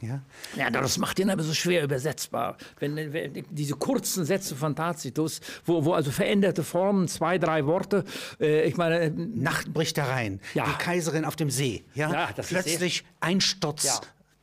[0.00, 0.22] Ja?
[0.56, 2.56] Ja, das macht ihn aber so schwer übersetzbar.
[2.78, 8.04] Wenn, wenn diese kurzen Sätze von Tacitus, wo, wo also veränderte Formen, zwei, drei Worte,
[8.40, 10.64] äh, ich meine, Nacht bricht herein, Ja.
[10.66, 11.84] die Kaiserin auf dem See.
[11.94, 12.12] Ja?
[12.12, 14.00] Ja, Plötzlich Einsturz Ja.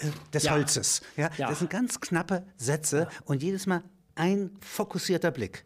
[0.08, 0.50] äh, des.
[0.50, 1.02] Holzes.
[1.16, 1.30] Ja?
[1.38, 1.50] Ja.
[1.50, 3.84] Das sind ganz knappe Sätze und jedes Mal
[4.16, 5.66] ein fokussierter Blick.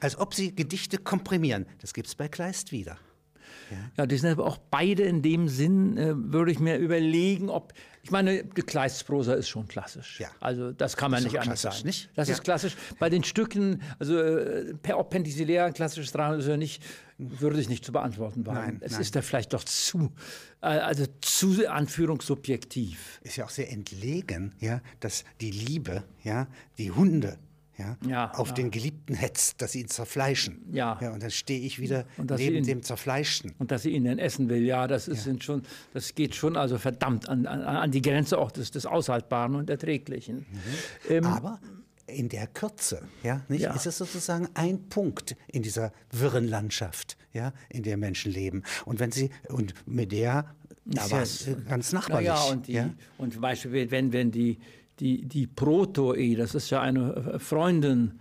[0.00, 1.66] Als ob sie Gedichte komprimieren.
[1.80, 2.96] Das gibt es bei Kleist wieder.
[3.96, 7.72] Ja, die sind aber auch beide in dem Sinn, äh, würde ich mir überlegen, ob.
[8.02, 10.20] Ich meine, die Kleistprosa ist schon klassisch.
[10.20, 10.28] Ja.
[10.38, 11.86] Also das kann man Ist nicht anders sagen.
[11.86, 12.10] nicht?
[12.14, 12.34] Das Ja.
[12.34, 12.76] ist klassisch.
[12.98, 14.98] Bei den Stücken, also äh, per-
[15.64, 16.82] ein klassisches Drama ist oder nicht,
[17.16, 18.58] würde ich nicht zu beantworten wagen.
[18.58, 19.00] Nein, es nein.
[19.00, 20.12] ist da vielleicht doch zu,
[20.60, 23.20] äh, also zu anführungssubjektiv.
[23.22, 26.46] Ist ja auch sehr entlegen, ja, dass die Liebe, ja,
[26.78, 27.38] die Hunde,
[27.78, 28.54] ja, Ja, auf ja.
[28.54, 30.64] den Geliebten hetzt, dass sie ihn zerfleischen.
[30.72, 30.98] Ja.
[31.00, 33.52] ja und dann stehe ich wieder neben ihn- dem Zerfleischten.
[33.58, 36.56] Und dass sie ihn dann essen will, ja, das ist Sind schon, das geht schon
[36.56, 40.46] also verdammt an, an, an die Grenze auch des, des Aushaltbaren und Erträglichen.
[41.08, 41.60] Ähm, Aber
[42.06, 43.72] in der Kürze, ja, nicht, Ja.
[43.74, 48.62] ist es sozusagen ein Punkt in dieser wirren Landschaft, ja, in der Menschen leben.
[48.84, 51.48] Und wenn sie, und Medea ist ja was?
[51.66, 52.26] ganz Na nachbarlich.
[52.28, 52.90] ja, und, die, ja?
[53.16, 54.58] und zum Beispiel, wenn, wenn die,
[55.00, 58.20] die, die Protoe, das ist ja eine Freundin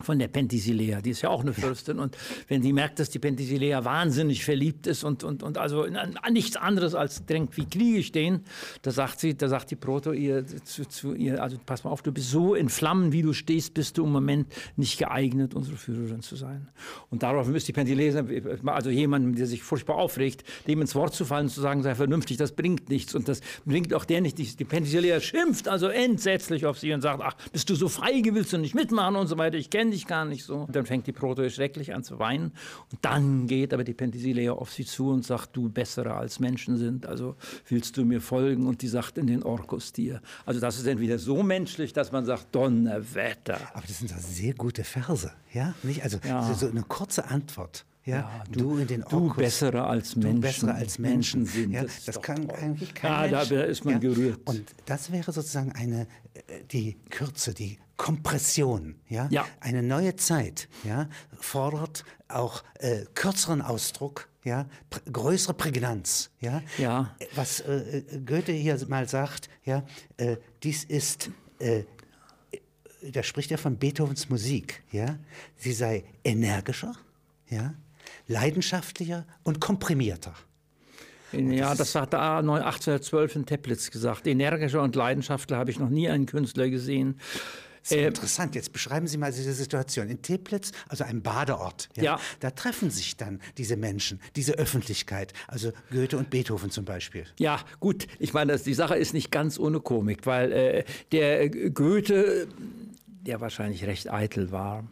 [0.00, 1.98] von der Penthesilea, die ist ja auch eine Fürstin.
[1.98, 2.16] Und
[2.48, 6.56] wenn die merkt, dass die Penthesilea wahnsinnig verliebt ist und, und, und also an, nichts
[6.56, 8.44] anderes als drängt wie Kriege stehen,
[8.82, 12.02] da sagt sie, da sagt die Proto ihr zu, zu ihr, also pass mal auf,
[12.02, 15.76] du bist so in Flammen, wie du stehst, bist du im Moment nicht geeignet, unsere
[15.76, 16.68] Führerin zu sein.
[17.10, 18.24] Und darauf müsste die Penthesilea,
[18.66, 21.94] also jemandem, der sich furchtbar aufregt, dem ins Wort zu fallen und zu sagen, sei
[21.94, 23.14] vernünftig, das bringt nichts.
[23.14, 24.38] Und das bringt auch der nicht.
[24.38, 28.34] Die, die Penthesilea schimpft also entsetzlich auf sie und sagt, ach, bist du so feige,
[28.34, 30.56] willst du nicht mitmachen und so weiter, ich kenne dich gar nicht so.
[30.62, 32.52] Und dann fängt die Protoe schrecklich an zu weinen.
[32.90, 36.76] Und dann geht aber die Penthesilea auf sie zu und sagt, du bessere als Menschen
[36.76, 37.36] sind, also
[37.68, 38.66] willst du mir folgen?
[38.66, 40.20] Und die sagt in den Orkus dir.
[40.46, 43.58] Also das ist dann wieder so menschlich, dass man sagt, Donnerwetter.
[43.74, 46.02] Aber das sind doch sehr gute Verse, ja, nicht?
[46.02, 46.52] Also Ja.
[46.54, 47.84] so eine kurze Antwort.
[48.04, 50.40] ja, Ja, du, in den du bessere als du Menschen.
[50.40, 51.72] bessere als Menschen, sind.
[51.72, 52.56] Ja, Das das, kann toll.
[52.58, 53.48] eigentlich kein Ja, Mensch.
[53.50, 54.40] da ist man gerührt.
[54.46, 59.44] Und das wäre sozusagen eine äh, die Kürze, die Kompression, ja, Ja.
[59.60, 61.08] eine neue Zeit, ja,
[61.38, 66.62] fordert auch äh, kürzeren Ausdruck, ja, pr größere Prägnanz, ja.
[66.78, 67.14] Ja.
[67.34, 69.84] Was äh, äh, Goethe hier mal sagt, ja,
[70.16, 71.82] äh, dies ist äh,
[73.02, 75.18] da spricht er von Beethovens Musik, ja,
[75.56, 76.94] sie sei energischer,
[77.48, 77.74] ja,
[78.26, 80.34] leidenschaftlicher und komprimierter.
[81.32, 84.26] Ja, das hat er 1812 in Teplitz gesagt.
[84.26, 87.20] Energischer und Leidenschaftler habe ich noch nie einen Künstler gesehen.
[87.82, 88.54] Das ist interessant.
[88.54, 90.08] Jetzt beschreiben Sie mal diese Situation.
[90.08, 92.20] In Teplitz, also einem Badeort, ja, Ja.
[92.40, 97.24] da treffen sich dann diese Menschen, diese Öffentlichkeit, also Goethe und Beethoven zum Beispiel.
[97.38, 101.48] Ja, gut, ich meine, das, die Sache ist nicht ganz ohne Komik, weil äh, der
[101.50, 102.48] Goethe,
[103.26, 104.84] der wahrscheinlich recht eitel war,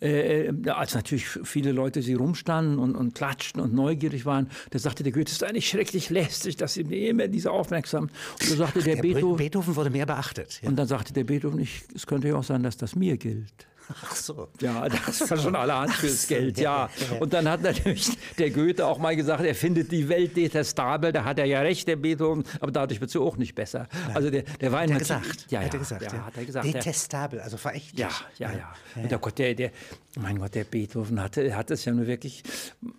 [0.00, 5.02] äh, als natürlich viele Leute sie rumstanden und, und klatschten und neugierig waren, da sagte
[5.02, 8.04] der Goethe, es ist eigentlich schrecklich lästig, dass sie mir immer diese aufmerksam.
[8.40, 10.60] Und da sagte der, Der Be Beethoven, Beethoven wurde mehr beachtet.
[10.62, 10.68] Ja.
[10.68, 13.66] und dann sagte der Beethoven, ich, es könnte ja auch sein, dass das mir gilt.
[13.88, 14.48] Ach so.
[14.60, 16.88] Ja, das war schon allerhand fürs so, Geld, ja.
[16.98, 17.20] ja, ja.
[17.20, 21.12] Und dann hat natürlich der Goethe auch mal gesagt, er findet die Welt detestabel.
[21.12, 23.86] Da hat er ja recht, der Beethoven, aber dadurch wird sie auch nicht besser.
[24.14, 25.46] Also der, der war Hat er gesagt.
[25.50, 26.02] Ja, ja, hat er gesagt.
[26.02, 26.24] ja, ja.
[26.26, 26.66] hat er gesagt.
[26.66, 27.98] Der, Detestabel, also verächtlich.
[28.00, 28.72] ja, ja, ja.
[28.96, 29.70] Und der Gott, der, der,
[30.18, 32.42] mein Gott, der Beethoven hatte, hat es ja nur wirklich,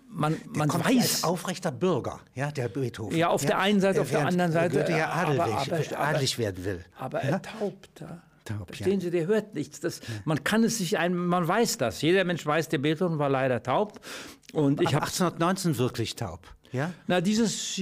[0.09, 0.95] man, man Kommt weiß.
[0.97, 3.17] als aufrechter Bürger, ja, der Beethoven.
[3.17, 6.37] Ja, auf der einen Seite, auf der anderen Seite, Goethe ja adelig, aber- aber- adelig
[6.37, 6.85] werden will.
[6.97, 8.21] Aber er taubt da.
[8.45, 9.79] Taub, Verstehen Sie, der hört nichts.
[9.79, 12.01] Das, Man kann es sich ein, man weiß das.
[12.01, 13.99] Jeder Mensch weiß, der Beethoven war leider taub.
[14.53, 16.39] Und ich Ab habe 1819 wirklich taub.
[16.75, 16.93] Ja?
[17.07, 17.81] Na, dieses da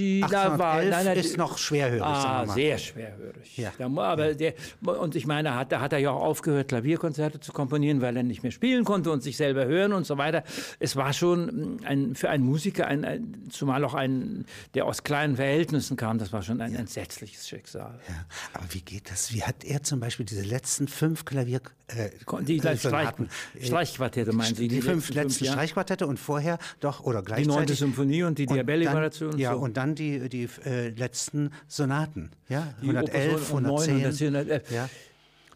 [0.52, 3.56] 1811 war nein, nein, ist noch schwerhörig, Ah, sehr schwerhörig.
[3.56, 3.72] Ja.
[3.78, 7.52] Da, aber der, und ich meine, hat, da hat er ja auch aufgehört, Klavierkonzerte zu
[7.52, 10.44] komponieren, weil er nicht mehr spielen konnte und sich selber hören und so weiter.
[10.78, 15.36] Es war schon ein, für einen Musiker, ein, ein, zumal auch ein, der aus kleinen
[15.36, 17.98] Verhältnissen kam, das war schon ein entsetzliches Schicksal.
[18.08, 18.14] Ja,
[18.52, 19.32] aber wie geht das?
[19.32, 21.60] Wie hat er zum Beispiel diese letzten fünf Klavier...
[21.88, 22.10] Äh,
[22.42, 23.28] Die äh, Streich, Sonaten,
[23.60, 24.68] äh, Streichquartette, meinen Sie?
[24.68, 25.52] die, fünf letzten ja?
[25.52, 27.48] Streichquartette und vorher doch, oder Die gleichzeitig...
[27.54, 29.58] neunte Symphonie und die und Dann- Ja, so.
[29.58, 32.30] und dann die, die äh, letzten Sonaten.
[32.48, 33.94] Ja, Die 111, Opus 9, 110.
[33.96, 34.70] 110, 111.
[34.70, 34.88] Ja.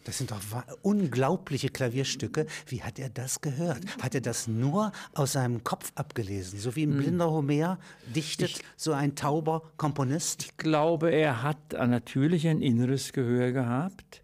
[0.04, 0.40] Das sind doch
[0.80, 2.46] unglaubliche Klavierstücke.
[2.66, 3.80] Wie hat er das gehört?
[4.00, 6.58] Hat er das nur aus seinem Kopf abgelesen?
[6.58, 6.92] So wie Hm.
[6.92, 7.78] ein blinder Homer
[8.14, 10.44] dichtet so ein tauber Komponist?
[10.44, 14.22] Ich glaube, er hat natürlich ein inneres Gehör gehabt.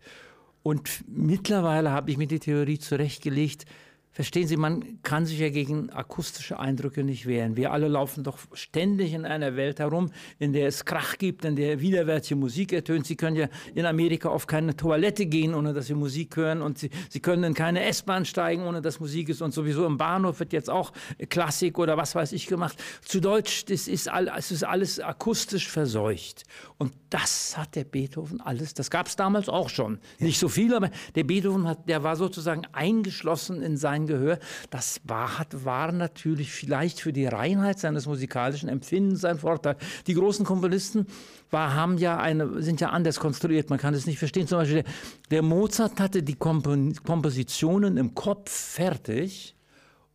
[0.63, 3.67] Und mittlerweile habe ich mir die Theorie zurechtgelegt,
[4.15, 7.57] verstehen Sie, man kann sich ja gegen akustische Eindrücke nicht wehren.
[7.57, 11.57] Wir alle laufen doch ständig in einer Welt herum, in der es Krach gibt, in
[11.57, 13.07] der widerwärtige Musik ertönt.
[13.07, 16.63] Sie können ja in Amerika auf keine Toilette gehen, ohne dass Sie Musik hören.
[16.63, 19.43] Und Sie, Sie können in keine S-Bahn steigen, ohne dass Musik ist.
[19.43, 20.93] Und sowieso im Bahnhof wird jetzt auch
[21.29, 22.81] Klassik oder was weiß ich gemacht.
[23.05, 26.45] Zu Deutsch, das ist, all, es ist alles akustisch verseucht.
[26.79, 29.99] Und das hat der Beethoven alles, das gab es damals auch schon.
[30.19, 34.39] Nicht so viel, aber der Beethoven hat, der war sozusagen eingeschlossen in sein Gehör.
[34.71, 39.77] Das war, war natürlich vielleicht für die Reinheit seines musikalischen Empfindens ein Vorteil.
[40.07, 41.07] Die großen Komponisten
[41.51, 44.47] war, haben ja eine, sind ja anders konstruiert, man kann es nicht verstehen.
[44.47, 44.93] Zum Beispiel der,
[45.31, 49.54] der Mozart hatte die Kompon Kompositionen im Kopf fertig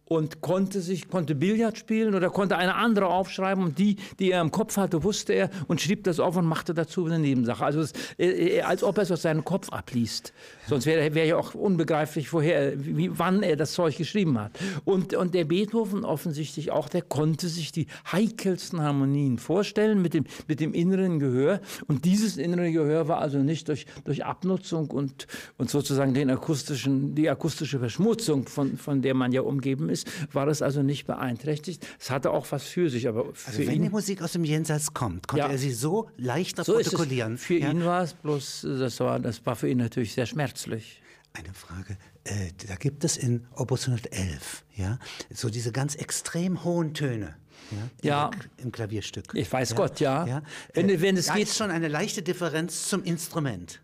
[0.09, 4.41] und konnte sich konnte Billard spielen oder konnte eine andere aufschreiben und die, die er
[4.41, 7.63] im Kopf hatte, wusste er und schrieb das auf und machte dazu eine Nebensache.
[7.63, 10.33] Also es, äh, als ob er es aus seinem Kopf abliest.
[10.67, 14.51] Sonst wäre wär ja auch unbegreiflich, woher, wie, wann er das Zeug geschrieben hat.
[14.83, 20.25] Und, und der Beethoven offensichtlich auch, der konnte sich die heikelsten Harmonien vorstellen mit dem,
[20.47, 21.61] mit dem inneren Gehör.
[21.87, 27.13] Und dieses innere Gehör war also nicht durch, durch Abnutzung und, und sozusagen den akustischen,
[27.13, 29.98] die akustische Verschmutzung, von, von der man ja umgeben ist,
[30.33, 31.85] war es also nicht beeinträchtigt.
[31.99, 34.43] Es hatte auch was für sich, aber für Also wenn ihn die Musik aus dem
[34.43, 35.51] Jenseits kommt, konnte Ja.
[35.51, 37.37] er sie so leichter so ist protokollieren.
[37.37, 37.71] Für ja?
[37.71, 41.01] ihn war es bloß, das war, das war für ihn natürlich sehr schmerzlich.
[41.33, 41.97] Eine Frage.
[42.23, 44.97] Äh, da gibt es in Opus 111, ja,
[45.31, 47.35] so diese ganz extrem hohen Töne.
[47.71, 48.31] Ja, Ja.
[48.57, 49.25] Im, Klavierstück.
[49.35, 50.25] Ich weiß Gott, ja.
[50.25, 50.41] ja.
[50.73, 53.79] Wenn- Äh, wenn es da geht- ist schon eine leichte Differenz zum Instrument.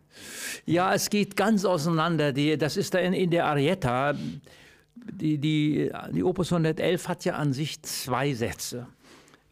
[0.66, 2.32] Ja, es geht ganz auseinander.
[2.34, 4.16] Die, das ist da in, in der Arietta.
[4.96, 8.88] Die, die, die Opus 111 hat ja an sich zwei Sätze.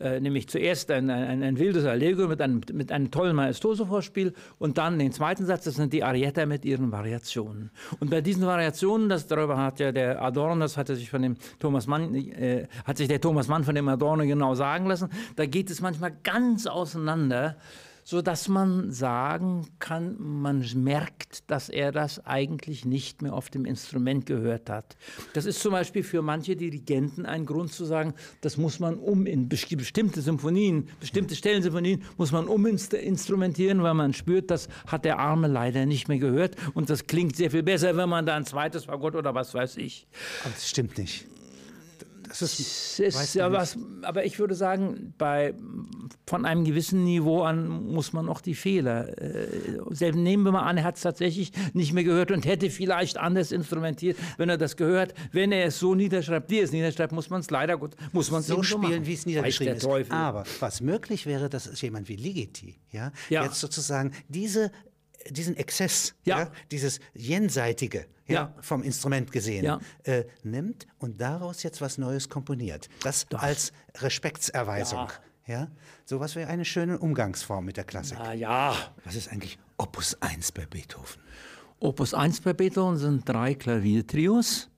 [0.04, 4.78] Äh, nämlich zuerst ein, ein, ein wildes Allegro mit einem, mit einem tollen Maestoso-Vorspiel und
[4.78, 7.70] dann den zweiten Satz, das sind die Arietta mit ihren Variationen.
[8.02, 11.38] Und bei diesen Variationen, das darüber hat ja der Adorno, das hatte sich von dem
[11.60, 15.46] Thomas Mann, äh, hat sich der Thomas Mann von dem Adorno genau sagen lassen, da
[15.46, 17.56] geht es manchmal ganz auseinander
[18.04, 23.66] so dass man sagen kann, man merkt, dass er das eigentlich nicht mehr auf dem
[23.66, 24.96] Instrument gehört hat.
[25.34, 29.26] Das ist zum Beispiel für manche Dirigenten ein Grund zu sagen, das muss man um
[29.26, 35.48] in bestimmte Symphonien, bestimmte Stellensymphonien muss man uminstrumentieren, weil man spürt, das hat der Arme
[35.48, 38.86] leider nicht mehr gehört und das klingt sehr viel besser, wenn man da ein zweites
[38.86, 40.08] Fagott oder was weiß ich.
[40.44, 41.26] Aber das stimmt nicht.
[42.28, 45.54] Das ist, ist ja was, aber ich würde sagen, bei,
[46.34, 49.16] von einem gewissen Niveau an muss man auch die Fehler.
[49.22, 53.18] Äh, nehmen wir mal an, er hat es tatsächlich nicht mehr gehört und hätte vielleicht
[53.20, 55.14] anders instrumentiert, wenn er das gehört.
[55.32, 58.32] Wenn er es so niederschreibt, wie er es niederschreibt, muss man es leider gut, muss
[58.32, 60.12] man so spielen, wie es niedergeschrieben ist.
[60.12, 63.44] Aber was möglich wäre, dass jemand wie Ligeti, ja, ja.
[63.44, 64.72] jetzt sozusagen diese
[65.30, 66.40] diesen Exzess, ja.
[66.40, 66.52] ja.
[66.72, 72.90] dieses Jenseitige ja, ja, vom Instrument gesehen, äh, nimmt und daraus jetzt was Neues komponiert.
[73.04, 73.42] Das Doch.
[73.42, 73.72] als
[74.02, 75.08] Respektserweisung.
[75.46, 75.68] Ja.
[76.06, 78.18] So was wäre eine schöne Umgangsform mit der Klassik.
[78.20, 78.76] Na ja.
[79.04, 81.22] Was ist eigentlich Opus 1 bei Beethoven?
[81.80, 84.70] Opus 1 bei Beethoven sind drei Klaviertrios.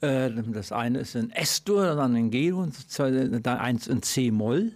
[0.00, 2.68] Äh, das eine ist in S-Dur, dann in G-Dur,
[3.44, 4.72] eins in C-Moll.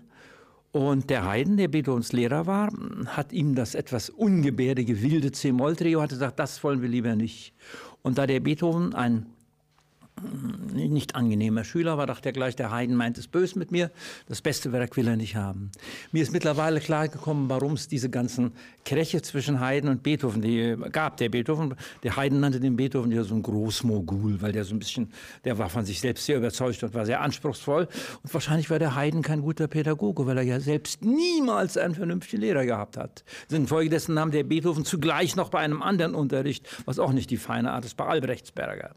[0.72, 2.70] Und der Haydn, der Beethovens Lehrer war,
[3.06, 7.52] hat ihm das etwas ungebärdige, wilde C-Moll-Trio, hat gesagt, das wollen wir lieber nicht.
[8.02, 9.26] Und da der Beethoven ein
[10.72, 13.90] nicht angenehmer Schüler war, dachte er gleich, der Haydn meint es böse mit mir,
[14.28, 15.70] das Beste Werk will er nicht haben.
[16.12, 18.52] Mir ist mittlerweile klar gekommen, warum es diese ganzen
[18.84, 21.16] Kräche zwischen Haydn und Beethoven die gab.
[21.18, 24.78] Der Beethoven, der Haydn nannte den Beethoven ja so ein Großmogul, weil der so ein
[24.78, 25.12] bisschen,
[25.44, 27.88] der war von sich selbst sehr überzeugt und war sehr anspruchsvoll.
[28.22, 32.42] Und wahrscheinlich war der Haydn kein guter Pädagoge, weil er ja selbst niemals einen vernünftigen
[32.42, 33.24] Lehrer gehabt hat.
[33.50, 37.70] Infolgedessen nahm der Beethoven zugleich noch bei einem anderen Unterricht, was auch nicht die feine
[37.70, 38.96] Art ist, bei Albrechtsberger.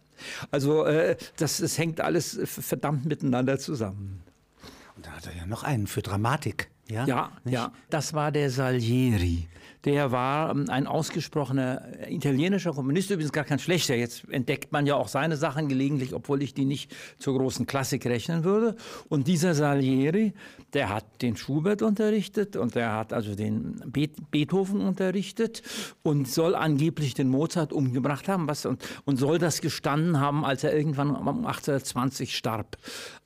[0.52, 4.22] Also äh, das, das hängt alles verdammt miteinander zusammen.
[4.96, 6.70] Und da hat er ja noch einen für Dramatik.
[6.90, 9.48] Ja, ja, ja, das war der Salieri.
[9.86, 13.96] Der war ähm, ein ausgesprochener italienischer Komponist, übrigens gar kein schlechter.
[13.96, 18.06] Jetzt entdeckt man ja auch seine Sachen gelegentlich, obwohl ich die nicht zur großen Klassik
[18.06, 18.76] rechnen würde.
[19.10, 20.34] Und dieser Salieri,
[20.74, 23.82] der hat den Schubert unterrichtet und der hat also den
[24.32, 25.62] Beethoven unterrichtet
[26.02, 30.64] und soll angeblich den Mozart umgebracht haben was, und, und soll das gestanden haben, als
[30.64, 32.78] er irgendwann um 1820 starb.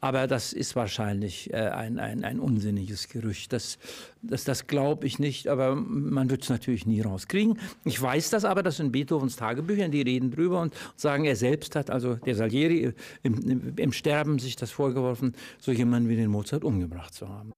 [0.01, 3.53] Aber das ist wahrscheinlich äh, ein, ein, ein unsinniges Gerücht.
[3.53, 3.77] Das,
[4.21, 7.59] das, das glaube ich nicht, aber man wird es natürlich nie rauskriegen.
[7.83, 11.75] Ich weiß das aber, dass in Beethovens Tagebüchern, die reden drüber und sagen, er selbst
[11.75, 12.93] hat, also der Salieri,
[13.23, 17.51] im, im, im Sterben sich das vorgeworfen, so jemanden wie den Mozart umgebracht zu haben.